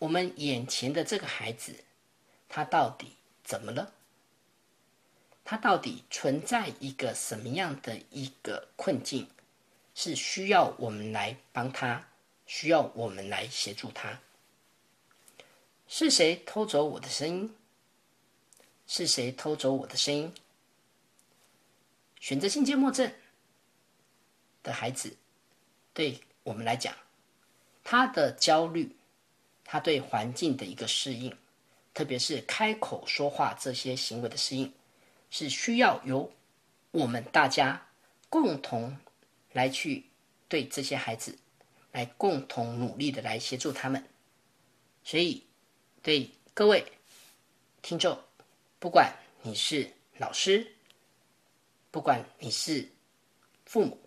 [0.00, 1.84] 我们眼前的这个孩子，
[2.48, 3.14] 他到底
[3.44, 3.92] 怎么了？
[5.44, 9.28] 他到底存在一个什么样的一个困境，
[9.94, 12.08] 是需要我们来帮他，
[12.44, 14.18] 需要我们来协助他？
[15.86, 17.56] 是谁偷走我的声音？
[18.92, 20.34] 是谁偷走我的声音？
[22.18, 23.14] 选择性缄默症
[24.64, 25.16] 的孩子，
[25.94, 26.92] 对我们来讲，
[27.84, 28.96] 他的焦虑，
[29.64, 31.32] 他对环境的一个适应，
[31.94, 34.74] 特别是开口说话这些行为的适应，
[35.30, 36.32] 是需要由
[36.90, 37.86] 我们大家
[38.28, 38.98] 共同
[39.52, 40.04] 来去
[40.48, 41.38] 对这些孩子
[41.92, 44.04] 来共同努力的来协助他们。
[45.04, 45.46] 所以，
[46.02, 46.84] 对各位
[47.82, 48.20] 听众。
[48.80, 50.66] 不管你是老师，
[51.90, 52.88] 不管你是
[53.66, 54.00] 父母，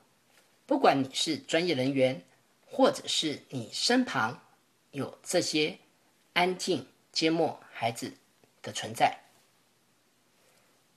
[0.65, 2.19] 不管你是专业人员，
[2.65, 4.43] 或者是你身旁
[4.89, 5.78] 有这些
[6.34, 8.11] 安静缄默孩子
[8.63, 9.15] 的存在，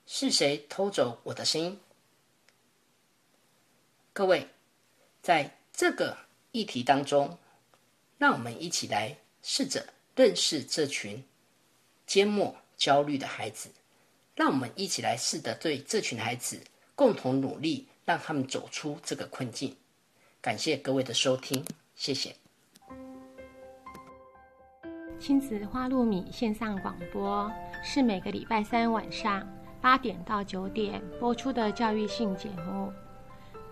[0.06, 1.78] 是谁偷走我的声音？
[4.14, 4.48] 各位，
[5.20, 6.16] 在这个
[6.50, 7.38] 议题当中，
[8.16, 11.22] 让我们一起来试着认识这群
[12.06, 12.56] 缄默。
[12.76, 13.70] 焦虑的孩子，
[14.34, 16.60] 让我们一起来试着对这群孩子
[16.94, 19.74] 共同努力，让他们走出这个困境。
[20.40, 21.64] 感谢各位的收听，
[21.94, 22.34] 谢谢。
[25.18, 27.50] 亲子花露米线上广播
[27.82, 29.48] 是每个礼拜三晚上
[29.80, 32.92] 八点到九点播出的教育性节目。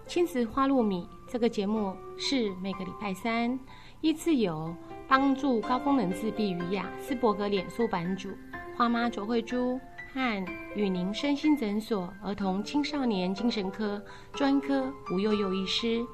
[0.07, 3.59] 亲子花露米这个节目是每个礼拜三
[4.01, 4.75] 依次由
[5.07, 8.31] 帮助高功能自闭与雅斯伯格脸书版主。
[8.77, 9.79] 花妈卓慧珠
[10.13, 14.03] 和与您身心诊所儿童青少年精神科
[14.33, 16.05] 专科吴幼幼医师，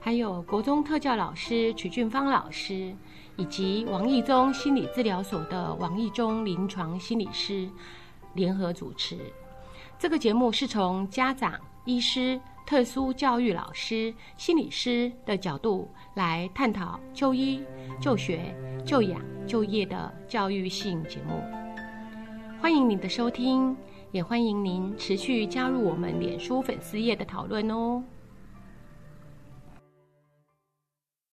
[0.00, 2.94] 还有国中特教老师曲俊芳老师，
[3.36, 7.68] 以及王义中心理治疗所的王义中临床心理师
[8.34, 9.18] 联合主持。
[9.98, 17.60] 这个节目是从家长、医师、特殊教育老师、心理师的角度来探讨就医、
[18.00, 18.54] 就学、
[18.86, 21.42] 就养、就业的教育性节目。
[22.60, 23.76] 欢迎您的收听，
[24.10, 28.02] 也欢迎您持续加入我们脸书粉丝页的讨论哦。